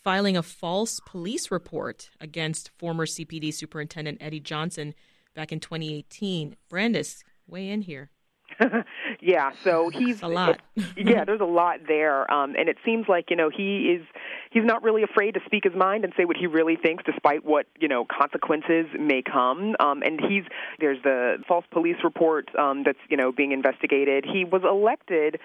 filing 0.04 0.38
a 0.38 0.44
false 0.44 1.00
police 1.06 1.50
report 1.50 2.10
against 2.22 2.70
former 2.78 3.06
CPD 3.06 3.54
Superintendent 3.54 4.20
Eddie 4.22 4.40
Johnson 4.40 4.94
back 5.34 5.52
in 5.52 5.60
2018. 5.60 6.56
Brandis, 6.70 7.24
weigh 7.48 7.70
in 7.70 7.82
here. 7.82 8.12
yeah, 9.22 9.52
so 9.64 9.90
he's 9.90 10.22
a 10.22 10.28
lot. 10.28 10.62
yeah, 10.98 11.26
there's 11.26 11.42
a 11.42 11.46
lot 11.46 11.80
there, 11.88 12.32
um, 12.32 12.56
and 12.58 12.70
it 12.70 12.78
seems 12.86 13.08
like 13.10 13.30
you 13.30 13.36
know 13.36 13.50
he 13.50 13.98
is 13.98 14.06
he's 14.56 14.64
not 14.64 14.82
really 14.84 15.04
afraid 15.04 15.34
to 15.34 15.42
speak 15.46 15.66
his 15.66 15.76
mind 15.76 16.06
and 16.06 16.14
say 16.18 16.24
what 16.24 16.38
he 16.38 16.48
really 16.48 16.78
thinks, 16.78 17.04
despite 17.04 17.46
what 17.46 17.68
you 17.80 17.88
know 17.88 18.06
consequences 18.06 18.88
may 18.98 19.22
come. 19.22 19.76
Um, 19.80 20.02
and 20.02 20.20
he's 20.20 20.46
there's 20.80 21.02
the 21.04 21.44
false 21.48 21.66
police 21.72 21.98
report 22.04 22.50
um, 22.58 22.84
that's 22.84 22.98
you 23.10 23.18
know 23.18 23.32
being 23.32 23.52
investigated. 23.52 24.26
He 24.26 24.46
was 24.46 24.64
elected 24.64 25.40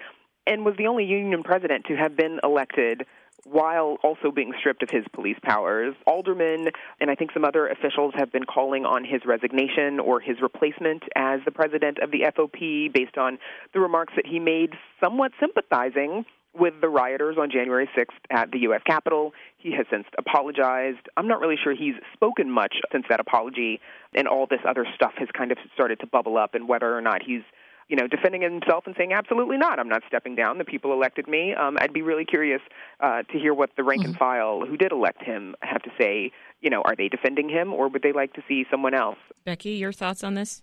and 0.47 0.65
was 0.65 0.75
the 0.77 0.87
only 0.87 1.03
union 1.03 1.43
president 1.43 1.85
to 1.85 1.95
have 1.95 2.15
been 2.15 2.39
elected 2.43 3.05
while 3.43 3.97
also 4.03 4.31
being 4.31 4.53
stripped 4.59 4.83
of 4.83 4.89
his 4.89 5.03
police 5.13 5.37
powers. 5.43 5.95
Aldermen 6.07 6.67
and 6.99 7.09
I 7.09 7.15
think 7.15 7.31
some 7.33 7.43
other 7.43 7.67
officials 7.67 8.13
have 8.15 8.31
been 8.31 8.43
calling 8.43 8.85
on 8.85 9.03
his 9.03 9.21
resignation 9.25 9.99
or 9.99 10.19
his 10.19 10.37
replacement 10.41 11.03
as 11.15 11.39
the 11.43 11.51
president 11.51 11.97
of 11.99 12.11
the 12.11 12.21
FOP 12.35 12.93
based 12.93 13.17
on 13.17 13.39
the 13.73 13.79
remarks 13.79 14.13
that 14.15 14.27
he 14.27 14.39
made, 14.39 14.73
somewhat 14.99 15.31
sympathizing 15.39 16.25
with 16.53 16.73
the 16.81 16.89
rioters 16.89 17.37
on 17.39 17.49
January 17.49 17.89
6th 17.97 18.07
at 18.29 18.51
the 18.51 18.59
U.S. 18.59 18.81
Capitol. 18.85 19.33
He 19.57 19.71
has 19.75 19.85
since 19.89 20.05
apologized. 20.17 21.07
I'm 21.15 21.27
not 21.27 21.39
really 21.39 21.57
sure 21.61 21.73
he's 21.73 21.95
spoken 22.13 22.51
much 22.51 22.75
since 22.91 23.05
that 23.09 23.19
apology, 23.19 23.79
and 24.13 24.27
all 24.27 24.47
this 24.49 24.59
other 24.67 24.85
stuff 24.95 25.13
has 25.17 25.29
kind 25.35 25.51
of 25.51 25.57
started 25.73 25.99
to 26.01 26.07
bubble 26.07 26.37
up, 26.37 26.55
and 26.55 26.67
whether 26.67 26.95
or 26.95 27.01
not 27.01 27.21
he's 27.23 27.43
you 27.91 27.97
know, 27.97 28.07
defending 28.07 28.41
himself 28.41 28.85
and 28.87 28.95
saying, 28.97 29.11
absolutely 29.11 29.57
not, 29.57 29.77
I'm 29.77 29.89
not 29.89 30.01
stepping 30.07 30.33
down. 30.33 30.57
The 30.57 30.63
people 30.63 30.93
elected 30.93 31.27
me. 31.27 31.53
Um, 31.53 31.77
I'd 31.81 31.91
be 31.91 32.01
really 32.01 32.23
curious 32.23 32.61
uh, 33.01 33.23
to 33.23 33.37
hear 33.37 33.53
what 33.53 33.71
the 33.75 33.83
rank 33.83 34.03
mm-hmm. 34.03 34.11
and 34.11 34.17
file 34.17 34.61
who 34.65 34.77
did 34.77 34.93
elect 34.93 35.21
him 35.21 35.55
have 35.61 35.81
to 35.81 35.89
say. 35.99 36.31
You 36.61 36.69
know, 36.69 36.81
are 36.83 36.95
they 36.95 37.09
defending 37.09 37.49
him 37.49 37.73
or 37.73 37.89
would 37.89 38.01
they 38.01 38.13
like 38.13 38.31
to 38.35 38.41
see 38.47 38.63
someone 38.71 38.93
else? 38.93 39.17
Becky, 39.43 39.71
your 39.71 39.91
thoughts 39.91 40.23
on 40.23 40.35
this? 40.35 40.61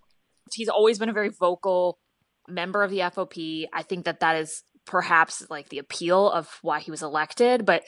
He's 0.54 0.70
always 0.70 0.98
been 0.98 1.10
a 1.10 1.12
very 1.12 1.28
vocal 1.28 1.98
member 2.48 2.82
of 2.82 2.90
the 2.90 3.00
FOP. 3.00 3.66
I 3.74 3.82
think 3.82 4.06
that 4.06 4.20
that 4.20 4.36
is 4.36 4.64
perhaps 4.88 5.44
like 5.50 5.68
the 5.68 5.78
appeal 5.78 6.30
of 6.30 6.58
why 6.62 6.80
he 6.80 6.90
was 6.90 7.02
elected, 7.02 7.64
but 7.64 7.84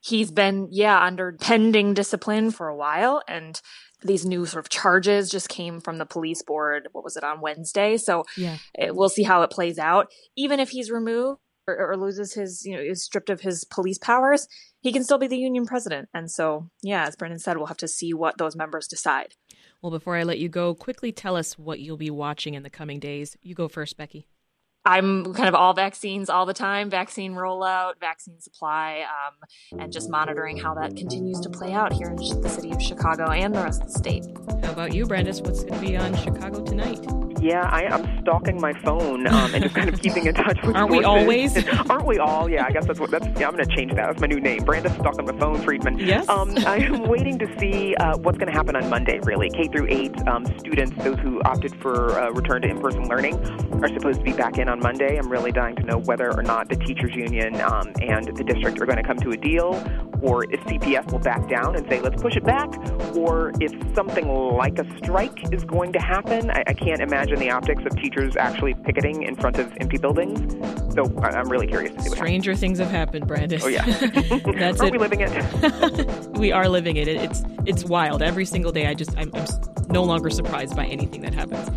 he's 0.00 0.30
been, 0.30 0.68
yeah, 0.70 1.02
under 1.02 1.32
pending 1.32 1.94
discipline 1.94 2.50
for 2.50 2.68
a 2.68 2.76
while. 2.76 3.22
And 3.28 3.60
these 4.02 4.24
new 4.24 4.46
sort 4.46 4.64
of 4.64 4.70
charges 4.70 5.30
just 5.30 5.48
came 5.48 5.80
from 5.80 5.98
the 5.98 6.06
police 6.06 6.42
board. 6.42 6.88
What 6.92 7.04
was 7.04 7.16
it 7.16 7.24
on 7.24 7.40
Wednesday? 7.40 7.96
So 7.96 8.24
yeah. 8.36 8.58
It, 8.78 8.94
we'll 8.94 9.08
see 9.08 9.24
how 9.24 9.42
it 9.42 9.50
plays 9.50 9.78
out. 9.78 10.12
Even 10.36 10.60
if 10.60 10.70
he's 10.70 10.90
removed 10.90 11.40
or, 11.66 11.92
or, 11.92 11.96
loses 11.96 12.34
his, 12.34 12.64
you 12.64 12.76
know, 12.76 12.82
is 12.82 13.02
stripped 13.02 13.30
of 13.30 13.40
his 13.40 13.64
police 13.64 13.98
powers, 13.98 14.46
he 14.80 14.92
can 14.92 15.02
still 15.02 15.18
be 15.18 15.26
the 15.26 15.38
union 15.38 15.64
president. 15.66 16.08
And 16.14 16.30
so, 16.30 16.68
yeah, 16.82 17.06
as 17.06 17.16
Brandis 17.16 17.42
said, 17.42 17.56
we'll 17.56 17.66
have 17.66 17.76
to 17.78 17.88
see 17.88 18.12
what 18.12 18.38
those 18.38 18.54
members 18.54 18.86
decide. 18.86 19.34
Well, 19.80 19.90
before 19.90 20.16
I 20.16 20.22
let 20.22 20.38
you 20.38 20.48
go, 20.48 20.74
quickly 20.74 21.10
tell 21.10 21.36
us 21.36 21.58
what 21.58 21.80
you'll 21.80 21.96
be 21.96 22.10
watching 22.10 22.54
in 22.54 22.62
the 22.62 22.70
coming 22.70 23.00
days. 23.00 23.36
You 23.42 23.54
go 23.54 23.68
first, 23.68 23.96
Becky. 23.96 24.28
I'm 24.84 25.32
kind 25.32 25.48
of 25.48 25.54
all 25.54 25.72
vaccines 25.72 26.28
all 26.28 26.44
the 26.44 26.54
time, 26.54 26.90
vaccine 26.90 27.34
rollout, 27.34 27.94
vaccine 28.00 28.40
supply, 28.40 29.04
um, 29.04 29.80
and 29.80 29.92
just 29.92 30.10
monitoring 30.10 30.58
how 30.58 30.74
that 30.74 30.94
continues 30.96 31.40
to 31.40 31.48
play 31.48 31.72
out 31.72 31.92
here 31.92 32.08
in 32.08 32.16
the 32.16 32.48
city 32.48 32.70
of 32.70 32.82
Chicago 32.82 33.30
and 33.30 33.54
the 33.54 33.62
rest 33.62 33.80
of 33.80 33.92
the 33.92 33.98
state. 33.98 34.24
How 34.62 34.72
about 34.72 34.94
you, 34.94 35.06
Brandis? 35.06 35.40
What's 35.40 35.64
going 35.64 35.74
to 35.74 35.80
be 35.80 35.96
on 35.96 36.14
Chicago 36.16 36.62
tonight? 36.62 37.23
Yeah, 37.44 37.68
I, 37.70 37.82
am 37.94 38.22
stalking 38.22 38.58
my 38.58 38.72
phone 38.72 39.26
um, 39.26 39.54
and 39.54 39.62
just 39.62 39.74
kind 39.74 39.90
of 39.90 40.00
keeping 40.00 40.24
in 40.24 40.34
touch 40.34 40.58
with. 40.62 40.74
Aren't 40.74 40.90
we 40.90 41.04
always? 41.04 41.62
Aren't 41.90 42.06
we 42.06 42.18
all? 42.18 42.48
Yeah, 42.48 42.64
I 42.64 42.70
guess 42.70 42.86
that's 42.86 42.98
what. 42.98 43.10
That's. 43.10 43.26
Yeah, 43.38 43.48
I'm 43.48 43.54
going 43.54 43.68
to 43.68 43.76
change 43.76 43.92
that. 43.96 44.06
That's 44.06 44.18
my 44.18 44.26
new 44.26 44.40
name. 44.40 44.64
Brandis 44.64 44.94
stalking 44.94 45.26
the 45.26 45.34
phone, 45.34 45.60
Friedman. 45.60 45.98
Yes. 45.98 46.26
Um, 46.30 46.56
I 46.66 46.78
am 46.78 47.06
waiting 47.06 47.38
to 47.40 47.58
see 47.58 47.94
uh, 47.96 48.16
what's 48.16 48.38
going 48.38 48.50
to 48.50 48.56
happen 48.56 48.76
on 48.76 48.88
Monday. 48.88 49.20
Really, 49.24 49.50
K 49.50 49.68
through 49.68 49.88
eight 49.90 50.16
um, 50.26 50.46
students, 50.58 50.96
those 51.04 51.18
who 51.18 51.42
opted 51.42 51.78
for 51.82 52.18
uh, 52.18 52.30
return 52.30 52.62
to 52.62 52.68
in-person 52.68 53.08
learning, 53.08 53.34
are 53.84 53.88
supposed 53.88 54.20
to 54.20 54.24
be 54.24 54.32
back 54.32 54.56
in 54.56 54.70
on 54.70 54.80
Monday. 54.80 55.18
I'm 55.18 55.30
really 55.30 55.52
dying 55.52 55.76
to 55.76 55.82
know 55.82 55.98
whether 55.98 56.34
or 56.34 56.42
not 56.42 56.70
the 56.70 56.76
teachers 56.76 57.14
union 57.14 57.60
um, 57.60 57.92
and 58.00 58.34
the 58.34 58.44
district 58.44 58.80
are 58.80 58.86
going 58.86 58.96
to 58.96 59.02
come 59.02 59.18
to 59.18 59.32
a 59.32 59.36
deal, 59.36 59.84
or 60.22 60.44
if 60.44 60.60
CPS 60.60 61.12
will 61.12 61.18
back 61.18 61.46
down 61.50 61.76
and 61.76 61.86
say 61.90 62.00
let's 62.00 62.22
push 62.22 62.36
it 62.36 62.44
back, 62.44 62.74
or 63.14 63.52
if 63.60 63.70
something 63.94 64.28
like 64.28 64.78
a 64.78 64.96
strike 64.96 65.52
is 65.52 65.62
going 65.64 65.92
to 65.92 66.00
happen. 66.00 66.50
I, 66.50 66.64
I 66.68 66.72
can't 66.72 67.00
imagine 67.00 67.33
the 67.38 67.50
optics 67.50 67.84
of 67.84 67.96
teachers 67.96 68.36
actually 68.36 68.74
picketing 68.74 69.22
in 69.22 69.36
front 69.36 69.58
of 69.58 69.72
empty 69.78 69.98
buildings. 69.98 70.52
So 70.94 71.04
I, 71.22 71.38
am 71.38 71.48
really 71.48 71.66
curious 71.66 71.92
to 71.94 72.02
see 72.02 72.08
what 72.10 72.18
Stranger 72.18 72.52
happens. 72.52 72.60
things 72.60 72.78
have 72.78 72.90
happened, 72.90 73.26
Brandis. 73.26 73.64
Oh 73.64 73.68
yeah, 73.68 73.84
that's 74.58 74.80
Aren't 74.80 74.82
it. 74.82 74.92
we 74.92 74.98
living 74.98 75.20
it? 75.22 76.28
we 76.38 76.52
are 76.52 76.68
living 76.68 76.96
it. 76.96 77.08
It's 77.08 77.42
it's 77.66 77.84
wild. 77.84 78.22
Every 78.22 78.44
single 78.44 78.72
day, 78.72 78.86
I 78.86 78.94
just 78.94 79.16
I'm, 79.18 79.30
I'm 79.34 79.46
no 79.88 80.02
longer 80.02 80.30
surprised 80.30 80.76
by 80.76 80.86
anything 80.86 81.22
that 81.22 81.34
happens. 81.34 81.70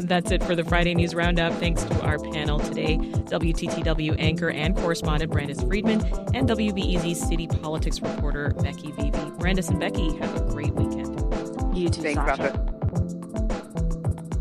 That's 0.00 0.30
it 0.30 0.42
for 0.42 0.54
the 0.54 0.64
Friday 0.64 0.94
News 0.94 1.14
Roundup. 1.14 1.52
Thanks 1.54 1.84
to 1.84 2.00
our 2.02 2.18
panel 2.18 2.58
today 2.58 2.98
WTTW 2.98 4.16
anchor 4.18 4.50
and 4.50 4.76
correspondent 4.76 5.32
Brandis 5.32 5.62
Friedman 5.62 6.00
and 6.34 6.48
WBEZ 6.48 7.16
city 7.16 7.46
politics 7.46 8.00
reporter 8.00 8.50
Becky 8.62 8.88
Vevea. 8.92 9.38
Brandis 9.38 9.68
and 9.68 9.80
Becky, 9.80 10.16
have 10.16 10.36
a 10.36 10.40
great 10.52 10.74
weekend. 10.74 11.18
You 11.76 11.88
too, 11.88 12.02
Thanks, 12.02 12.20
Sasha. 12.20 12.52
Sasha. 12.52 12.81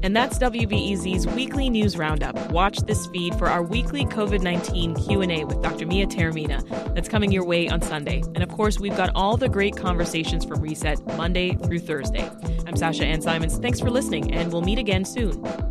And 0.04 0.16
that's 0.16 0.38
WBEZ's 0.40 1.28
weekly 1.28 1.70
news 1.70 1.96
roundup. 1.96 2.52
Watch 2.52 2.80
this 2.80 3.06
feed 3.08 3.36
for 3.36 3.48
our 3.48 3.62
weekly 3.62 4.06
COVID-19 4.06 5.06
Q&A 5.06 5.46
with 5.46 5.62
Dr. 5.62 5.86
Mia 5.86 6.08
Taormina. 6.08 6.94
That's 6.96 7.08
coming 7.08 7.32
your 7.32 7.46
way 7.46 7.68
on 7.70 7.82
Sunday. 7.82 8.24
And 8.34 8.42
of 8.42 8.50
course, 8.50 8.80
we've 8.80 8.98
got 8.98 9.12
all 9.16 9.38
the 9.38 9.50
great 9.50 9.76
conversations 9.76 10.44
from 10.44 10.62
Reset 10.62 11.06
Monday 11.18 11.54
through 11.56 11.80
Thursday. 11.80 12.30
I'm 12.66 12.76
Sasha 12.76 13.06
Ann 13.06 13.22
Simons. 13.22 13.58
Thanks 13.60 13.80
for 13.80 13.90
listening, 13.90 14.34
and 14.34 14.52
we'll 14.52 14.62
meet 14.62 14.80
again 14.80 15.06
soon. 15.06 15.71